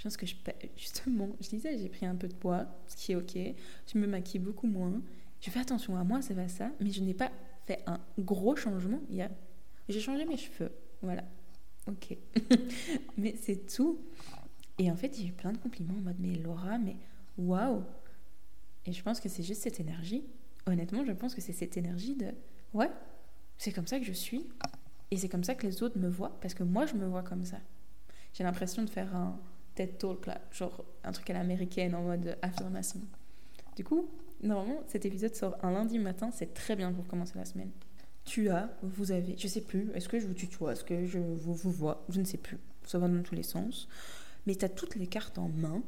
je 0.00 0.04
pense 0.04 0.16
que 0.16 0.24
je, 0.24 0.34
justement, 0.78 1.28
je 1.42 1.50
disais, 1.50 1.76
j'ai 1.76 1.90
pris 1.90 2.06
un 2.06 2.14
peu 2.16 2.26
de 2.26 2.32
poids, 2.32 2.64
ce 2.86 2.96
qui 2.96 3.12
est 3.12 3.16
ok. 3.16 3.36
Je 3.36 3.98
me 3.98 4.06
maquille 4.06 4.40
beaucoup 4.40 4.66
moins. 4.66 5.02
Je 5.42 5.50
fais 5.50 5.60
attention 5.60 5.94
à 5.98 6.04
moi, 6.04 6.22
c'est 6.22 6.34
pas 6.34 6.48
ça. 6.48 6.70
Mais 6.80 6.90
je 6.90 7.02
n'ai 7.02 7.12
pas 7.12 7.30
fait 7.66 7.82
un 7.86 8.00
gros 8.18 8.56
changement. 8.56 8.98
Il 9.10 9.16
y 9.16 9.20
a... 9.20 9.30
J'ai 9.90 10.00
changé 10.00 10.24
mes 10.24 10.38
cheveux. 10.38 10.72
Voilà. 11.02 11.22
Ok. 11.86 12.16
mais 13.18 13.34
c'est 13.42 13.66
tout. 13.66 13.98
Et 14.78 14.90
en 14.90 14.96
fait, 14.96 15.14
j'ai 15.14 15.26
eu 15.26 15.32
plein 15.32 15.52
de 15.52 15.58
compliments 15.58 15.98
en 15.98 16.00
mode, 16.00 16.16
mais 16.18 16.34
Laura, 16.34 16.78
mais 16.78 16.96
waouh. 17.36 17.82
Et 18.86 18.94
je 18.94 19.02
pense 19.02 19.20
que 19.20 19.28
c'est 19.28 19.42
juste 19.42 19.60
cette 19.60 19.80
énergie. 19.80 20.24
Honnêtement, 20.64 21.04
je 21.04 21.12
pense 21.12 21.34
que 21.34 21.42
c'est 21.42 21.52
cette 21.52 21.76
énergie 21.76 22.14
de, 22.14 22.28
ouais, 22.72 22.90
c'est 23.58 23.72
comme 23.72 23.86
ça 23.86 23.98
que 23.98 24.06
je 24.06 24.12
suis. 24.12 24.46
Et 25.10 25.18
c'est 25.18 25.28
comme 25.28 25.44
ça 25.44 25.54
que 25.54 25.66
les 25.66 25.82
autres 25.82 25.98
me 25.98 26.08
voient. 26.08 26.40
Parce 26.40 26.54
que 26.54 26.62
moi, 26.62 26.86
je 26.86 26.94
me 26.94 27.06
vois 27.06 27.22
comme 27.22 27.44
ça. 27.44 27.58
J'ai 28.32 28.44
l'impression 28.44 28.82
de 28.82 28.88
faire 28.88 29.14
un, 29.14 29.38
TED 29.74 29.98
Talk, 29.98 30.26
là, 30.26 30.40
genre 30.50 30.84
un 31.04 31.12
truc 31.12 31.30
à 31.30 31.32
l'américaine 31.34 31.94
en 31.94 32.02
mode 32.02 32.36
affirmation. 32.42 33.00
Du 33.76 33.84
coup, 33.84 34.08
normalement, 34.42 34.82
cet 34.86 35.06
épisode 35.06 35.34
sort 35.34 35.56
un 35.62 35.72
lundi 35.72 35.98
matin, 35.98 36.30
c'est 36.32 36.52
très 36.54 36.76
bien 36.76 36.92
pour 36.92 37.06
commencer 37.06 37.34
la 37.36 37.44
semaine. 37.44 37.70
Tu 38.24 38.50
as, 38.50 38.70
vous 38.82 39.12
avez, 39.12 39.36
je 39.36 39.48
sais 39.48 39.62
plus, 39.62 39.90
est-ce 39.94 40.08
que 40.08 40.18
je 40.18 40.26
vous 40.26 40.34
tutoie, 40.34 40.72
est-ce 40.72 40.84
que 40.84 41.06
je 41.06 41.18
vous, 41.18 41.54
vous 41.54 41.70
vois, 41.70 42.04
je 42.08 42.20
ne 42.20 42.24
sais 42.24 42.38
plus, 42.38 42.58
ça 42.84 42.98
va 42.98 43.08
dans 43.08 43.22
tous 43.22 43.34
les 43.34 43.42
sens. 43.42 43.88
Mais 44.46 44.54
tu 44.54 44.64
as 44.64 44.68
toutes 44.68 44.96
les 44.96 45.06
cartes 45.06 45.38
en 45.38 45.48
main 45.48 45.82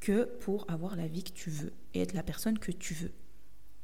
que 0.00 0.24
pour 0.40 0.70
avoir 0.70 0.96
la 0.96 1.06
vie 1.06 1.24
que 1.24 1.32
tu 1.32 1.50
veux 1.50 1.72
et 1.94 2.02
être 2.02 2.12
la 2.12 2.22
personne 2.22 2.58
que 2.58 2.72
tu 2.72 2.94
veux. 2.94 3.12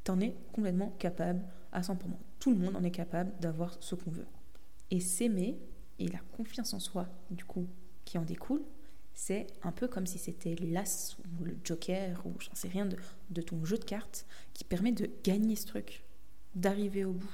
Tu 0.03 0.11
en 0.11 0.19
es 0.19 0.35
complètement 0.53 0.91
capable 0.99 1.41
à 1.71 1.81
100%. 1.81 1.97
Tout 2.39 2.51
le 2.51 2.57
monde 2.57 2.75
en 2.75 2.83
est 2.83 2.91
capable 2.91 3.31
d'avoir 3.39 3.75
ce 3.79 3.95
qu'on 3.95 4.11
veut. 4.11 4.27
Et 4.91 4.99
s'aimer 4.99 5.57
et 5.99 6.07
la 6.07 6.19
confiance 6.35 6.73
en 6.73 6.79
soi, 6.79 7.07
du 7.31 7.45
coup, 7.45 7.67
qui 8.05 8.17
en 8.17 8.23
découle, 8.23 8.61
c'est 9.13 9.47
un 9.61 9.71
peu 9.71 9.87
comme 9.87 10.05
si 10.05 10.17
c'était 10.17 10.55
l'as 10.55 11.17
ou 11.39 11.43
le 11.43 11.57
joker 11.63 12.25
ou 12.25 12.33
j'en 12.39 12.55
sais 12.55 12.67
rien 12.67 12.85
de, 12.85 13.41
ton 13.41 13.63
jeu 13.63 13.77
de 13.77 13.83
cartes 13.83 14.25
qui 14.53 14.63
permet 14.63 14.91
de 14.91 15.09
gagner 15.23 15.55
ce 15.55 15.67
truc, 15.67 16.03
d'arriver 16.55 17.05
au 17.05 17.13
bout. 17.13 17.33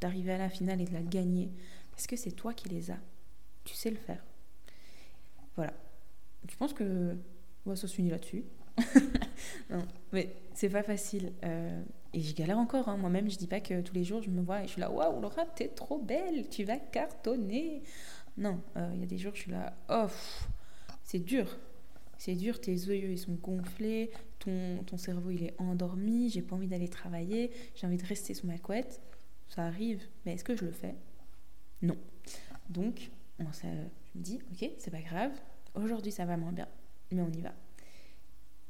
d'arriver 0.00 0.32
à 0.32 0.38
la 0.38 0.48
finale 0.48 0.80
et 0.80 0.84
de 0.84 0.92
la 0.92 1.02
gagner 1.02 1.50
parce 1.90 2.06
que 2.06 2.16
c'est 2.16 2.30
toi 2.30 2.54
qui 2.54 2.68
les 2.68 2.90
as. 2.90 3.00
Tu 3.64 3.74
sais 3.74 3.90
le 3.90 3.96
faire. 3.96 4.24
Voilà. 5.56 5.74
Je 6.48 6.56
pense 6.56 6.72
que 6.72 7.16
on 7.66 7.70
va 7.70 7.76
se 7.76 7.86
finir 7.86 8.12
là-dessus. 8.12 8.44
non, 9.70 9.84
mais 10.12 10.34
c'est 10.54 10.68
pas 10.68 10.82
facile. 10.84 11.32
Euh, 11.44 11.82
et 12.12 12.20
je 12.20 12.34
galère 12.34 12.58
encore. 12.58 12.88
Hein. 12.88 12.96
Moi-même, 12.96 13.28
je 13.30 13.36
dis 13.36 13.48
pas 13.48 13.60
que 13.60 13.80
tous 13.80 13.94
les 13.94 14.04
jours 14.04 14.22
je 14.22 14.30
me 14.30 14.40
vois 14.40 14.62
et 14.62 14.66
je 14.66 14.72
suis 14.72 14.80
là, 14.80 14.90
waouh, 14.90 15.20
Laura, 15.20 15.44
t'es 15.44 15.68
trop 15.68 15.98
belle, 15.98 16.48
tu 16.48 16.64
vas 16.64 16.78
cartonner. 16.78 17.82
Non, 18.36 18.60
euh, 18.76 18.90
il 18.94 19.00
y 19.00 19.02
a 19.02 19.06
des 19.06 19.18
jours 19.18 19.34
je 19.34 19.42
suis 19.42 19.50
là, 19.50 19.76
oh, 19.90 20.06
c'est 21.08 21.18
dur. 21.20 21.58
C'est 22.18 22.34
dur, 22.34 22.60
tes 22.60 22.72
yeux 22.72 23.10
ils 23.10 23.18
sont 23.18 23.34
gonflés, 23.34 24.10
ton, 24.40 24.82
ton 24.84 24.98
cerveau 24.98 25.30
il 25.30 25.44
est 25.44 25.54
endormi, 25.58 26.28
j'ai 26.28 26.42
pas 26.42 26.54
envie 26.54 26.66
d'aller 26.66 26.88
travailler, 26.88 27.50
j'ai 27.74 27.86
envie 27.86 27.96
de 27.96 28.04
rester 28.04 28.34
sous 28.34 28.46
ma 28.46 28.58
couette. 28.58 29.00
Ça 29.48 29.62
arrive, 29.64 30.02
mais 30.26 30.34
est-ce 30.34 30.44
que 30.44 30.54
je 30.54 30.64
le 30.66 30.70
fais? 30.70 30.94
Non. 31.80 31.96
Donc, 32.68 33.10
on, 33.38 33.50
ça, 33.52 33.68
je 33.72 34.18
me 34.18 34.22
dis, 34.22 34.40
ok, 34.52 34.70
c'est 34.78 34.90
pas 34.90 35.00
grave, 35.00 35.32
aujourd'hui 35.74 36.12
ça 36.12 36.26
va 36.26 36.36
moins 36.36 36.52
bien, 36.52 36.68
mais 37.10 37.22
on 37.22 37.30
y 37.30 37.40
va. 37.40 37.54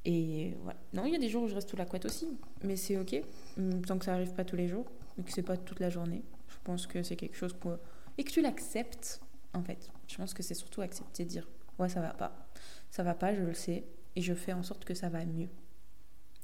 Et 0.05 0.55
voilà. 0.63 0.79
Non, 0.93 1.05
il 1.07 1.13
y 1.13 1.17
a 1.17 1.19
des 1.19 1.29
jours 1.29 1.43
où 1.43 1.49
je 1.49 1.55
reste 1.55 1.71
sous 1.71 1.77
la 1.77 1.87
couette 1.87 2.05
aussi, 2.05 2.29
mais 2.63 2.77
c'est 2.77 2.99
ok, 2.99 3.21
hum, 3.57 3.85
tant 3.85 3.99
que 3.99 4.05
ça 4.05 4.15
arrive 4.15 4.33
pas 4.35 4.45
tous 4.45 4.57
les 4.57 4.69
jours, 4.69 4.87
et 5.19 5.23
que 5.25 5.33
c'est 5.33 5.43
pas 5.43 5.57
toute 5.57 5.81
la 5.81 5.91
journée. 5.91 6.23
Je 6.49 6.57
pense 6.63 6.87
que 6.87 7.03
c'est 7.03 7.17
quelque 7.17 7.37
chose 7.37 7.55
pour... 7.55 7.79
Et 8.17 8.23
que 8.23 8.31
tu 8.31 8.43
l'acceptes, 8.43 9.21
en 9.55 9.65
fait. 9.65 9.91
Je 10.07 10.17
pense 10.17 10.35
que 10.35 10.43
c'est 10.45 10.55
surtout 10.55 10.83
accepter 10.83 11.25
de 11.25 11.31
dire, 11.31 11.49
ouais, 11.79 11.89
ça 11.89 12.01
va 12.01 12.13
pas. 12.15 12.49
Ça 12.91 13.03
va 13.03 13.15
pas, 13.15 13.35
je 13.35 13.43
le 13.43 13.55
sais, 13.55 13.85
et 14.17 14.23
je 14.23 14.35
fais 14.35 14.53
en 14.53 14.63
sorte 14.63 14.85
que 14.85 14.95
ça 14.95 15.09
va 15.09 15.25
mieux. 15.25 15.49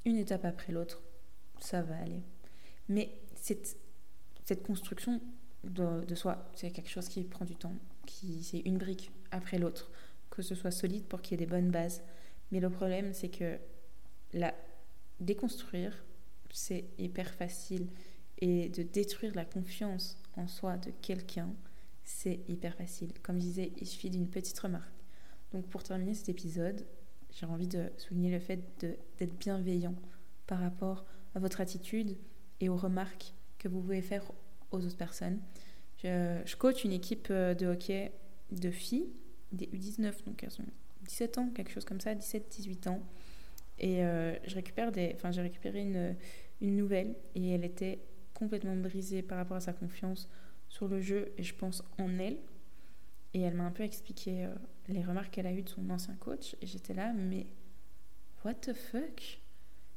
Une 0.05 0.16
étape 0.16 0.44
après 0.44 0.73
l'autre, 0.73 1.03
ça 1.59 1.83
va 1.83 1.97
aller. 1.97 2.23
Mais 2.88 3.16
cette, 3.35 3.77
cette 4.44 4.62
construction 4.62 5.20
de, 5.64 6.05
de 6.05 6.14
soi, 6.14 6.51
c'est 6.55 6.70
quelque 6.70 6.90
chose 6.90 7.09
qui 7.09 7.25
prend 7.25 7.44
du 7.44 7.57
temps, 7.57 7.75
qui 8.07 8.42
c'est 8.42 8.61
une 8.61 8.79
brique 8.79 9.11
après 9.31 9.59
l'autre, 9.59 9.90
que 10.31 10.42
ce 10.42 10.55
soit 10.55 10.70
solide 10.70 11.05
pour 11.05 11.23
qu'il 11.23 11.33
y 11.33 11.42
ait 11.42 11.47
des 11.47 11.51
bonnes 11.51 11.70
bases. 11.70 12.03
Mais 12.51 12.61
le 12.61 12.70
problème, 12.70 13.14
c'est 13.14 13.31
que 13.31 13.59
la 14.33 14.55
déconstruire, 15.20 16.05
c'est 16.51 16.85
hyper 16.99 17.33
facile. 17.35 17.88
Et 18.38 18.68
de 18.68 18.83
détruire 18.83 19.35
la 19.35 19.44
confiance 19.44 20.18
en 20.37 20.49
soi 20.49 20.77
de 20.77 20.90
quelqu'un, 21.03 21.55
c'est 22.03 22.40
hyper 22.49 22.75
facile. 22.75 23.12
Comme 23.23 23.37
je 23.37 23.47
disais, 23.47 23.73
il 23.79 23.87
suffit 23.87 24.11
d'une 24.11 24.29
petite 24.29 24.59
remarque. 24.59 24.93
Donc 25.54 25.68
pour 25.68 25.84
terminer 25.84 26.14
cet 26.14 26.28
épisode, 26.28 26.84
j'ai 27.30 27.46
envie 27.46 27.68
de 27.68 27.84
souligner 27.96 28.32
le 28.32 28.40
fait 28.40 28.60
d'être 28.80 29.38
bienveillant 29.38 29.94
par 30.48 30.58
rapport 30.58 31.06
à 31.36 31.38
votre 31.38 31.60
attitude 31.60 32.16
et 32.60 32.68
aux 32.68 32.76
remarques 32.76 33.34
que 33.58 33.68
vous 33.68 33.80
pouvez 33.80 34.02
faire 34.02 34.24
aux 34.72 34.84
autres 34.84 34.96
personnes. 34.96 35.38
Je, 36.02 36.42
je 36.44 36.56
coach 36.56 36.82
une 36.82 36.90
équipe 36.90 37.28
euh, 37.30 37.54
de 37.54 37.66
hockey 37.66 38.10
de 38.50 38.70
filles, 38.72 39.08
des 39.52 39.66
U19, 39.66 40.24
donc 40.26 40.42
elles 40.42 40.60
ont 40.60 40.66
17 41.04 41.38
ans, 41.38 41.50
quelque 41.54 41.70
chose 41.70 41.84
comme 41.84 42.00
ça, 42.00 42.14
17-18 42.14 42.88
ans. 42.88 43.00
Et 43.78 44.04
euh, 44.04 44.34
j'ai 44.44 44.56
récupéré 44.56 46.16
une 46.60 46.76
nouvelle 46.76 47.14
et 47.36 47.50
elle 47.50 47.64
était 47.64 48.00
complètement 48.32 48.74
brisée 48.74 49.22
par 49.22 49.38
rapport 49.38 49.56
à 49.56 49.60
sa 49.60 49.72
confiance 49.72 50.28
sur 50.68 50.88
le 50.88 51.00
jeu 51.00 51.32
et 51.38 51.44
je 51.44 51.54
pense 51.54 51.84
en 51.98 52.18
elle. 52.18 52.38
Et 53.35 53.40
elle 53.40 53.55
m'a 53.55 53.64
un 53.64 53.73
peu 53.73 53.83
expliqué 53.83 54.44
euh, 54.44 54.55
les 54.88 55.03
remarques 55.03 55.33
qu'elle 55.33 55.47
a 55.47 55.53
eues 55.53 55.62
de 55.62 55.68
son 55.68 55.90
ancien 55.90 56.14
coach 56.14 56.57
et 56.62 56.66
j'étais 56.66 56.94
là, 56.94 57.12
mais 57.12 57.47
what 58.44 58.55
the 58.55 58.73
fuck? 58.73 59.40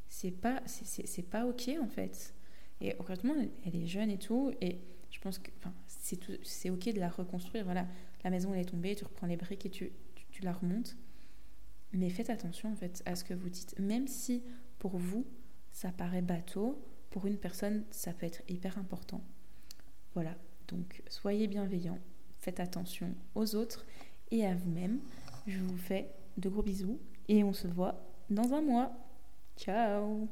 C'est 0.10 0.32
pas, 0.32 0.62
c'est 0.66 1.30
pas 1.30 1.46
ok 1.46 1.70
en 1.82 1.88
fait. 1.88 2.34
Et 2.82 2.96
heureusement, 3.00 3.36
elle 3.66 3.76
est 3.76 3.88
jeune 3.88 4.10
et 4.10 4.18
tout 4.18 4.52
et 4.62 4.80
je 5.12 5.20
pense 5.20 5.38
que 5.40 5.52
c'est 5.98 6.70
ok 6.70 6.94
de 6.94 7.00
la 7.00 7.10
reconstruire. 7.10 7.66
Voilà, 7.66 7.88
la 8.24 8.30
maison 8.30 8.54
elle 8.54 8.62
est 8.62 8.66
tombée, 8.66 8.96
tu 8.96 9.04
reprends 9.04 9.28
les 9.28 9.38
briques 9.38 9.66
et 9.66 9.70
tu, 9.70 9.92
tu, 10.32 10.42
la 10.44 10.54
remontes. 10.54 10.96
Mais 11.94 12.10
faites 12.10 12.30
attention 12.30 12.72
en 12.72 12.76
fait 12.76 13.04
à 13.06 13.16
ce 13.16 13.24
que 13.24 13.34
vous 13.34 13.50
dites. 13.50 13.78
Même 13.80 14.08
si 14.08 14.44
pour 14.80 14.98
vous, 14.98 15.26
ça 15.72 15.92
paraît 15.92 16.22
bateau, 16.22 16.82
pour 17.10 17.28
une 17.28 17.38
personne, 17.38 17.84
ça 17.92 18.14
peut 18.14 18.26
être 18.26 18.42
hyper 18.48 18.78
important. 18.78 19.22
Voilà, 20.14 20.36
donc 20.68 21.04
soyez 21.08 21.48
bienveillants, 21.48 22.00
faites 22.48 22.62
attention 22.62 23.14
aux 23.36 23.56
autres 23.56 23.86
et 24.32 24.46
à 24.46 24.56
vous-même. 24.56 25.00
Je 25.48 25.60
vous 25.60 25.76
fais 25.76 26.10
de 26.38 26.48
gros 26.48 26.64
bisous 26.64 26.98
et 27.28 27.44
on 27.44 27.52
se 27.52 27.68
voit 27.68 27.96
dans 28.30 28.54
un 28.54 28.62
mois. 28.62 28.94
Ciao 29.58 30.30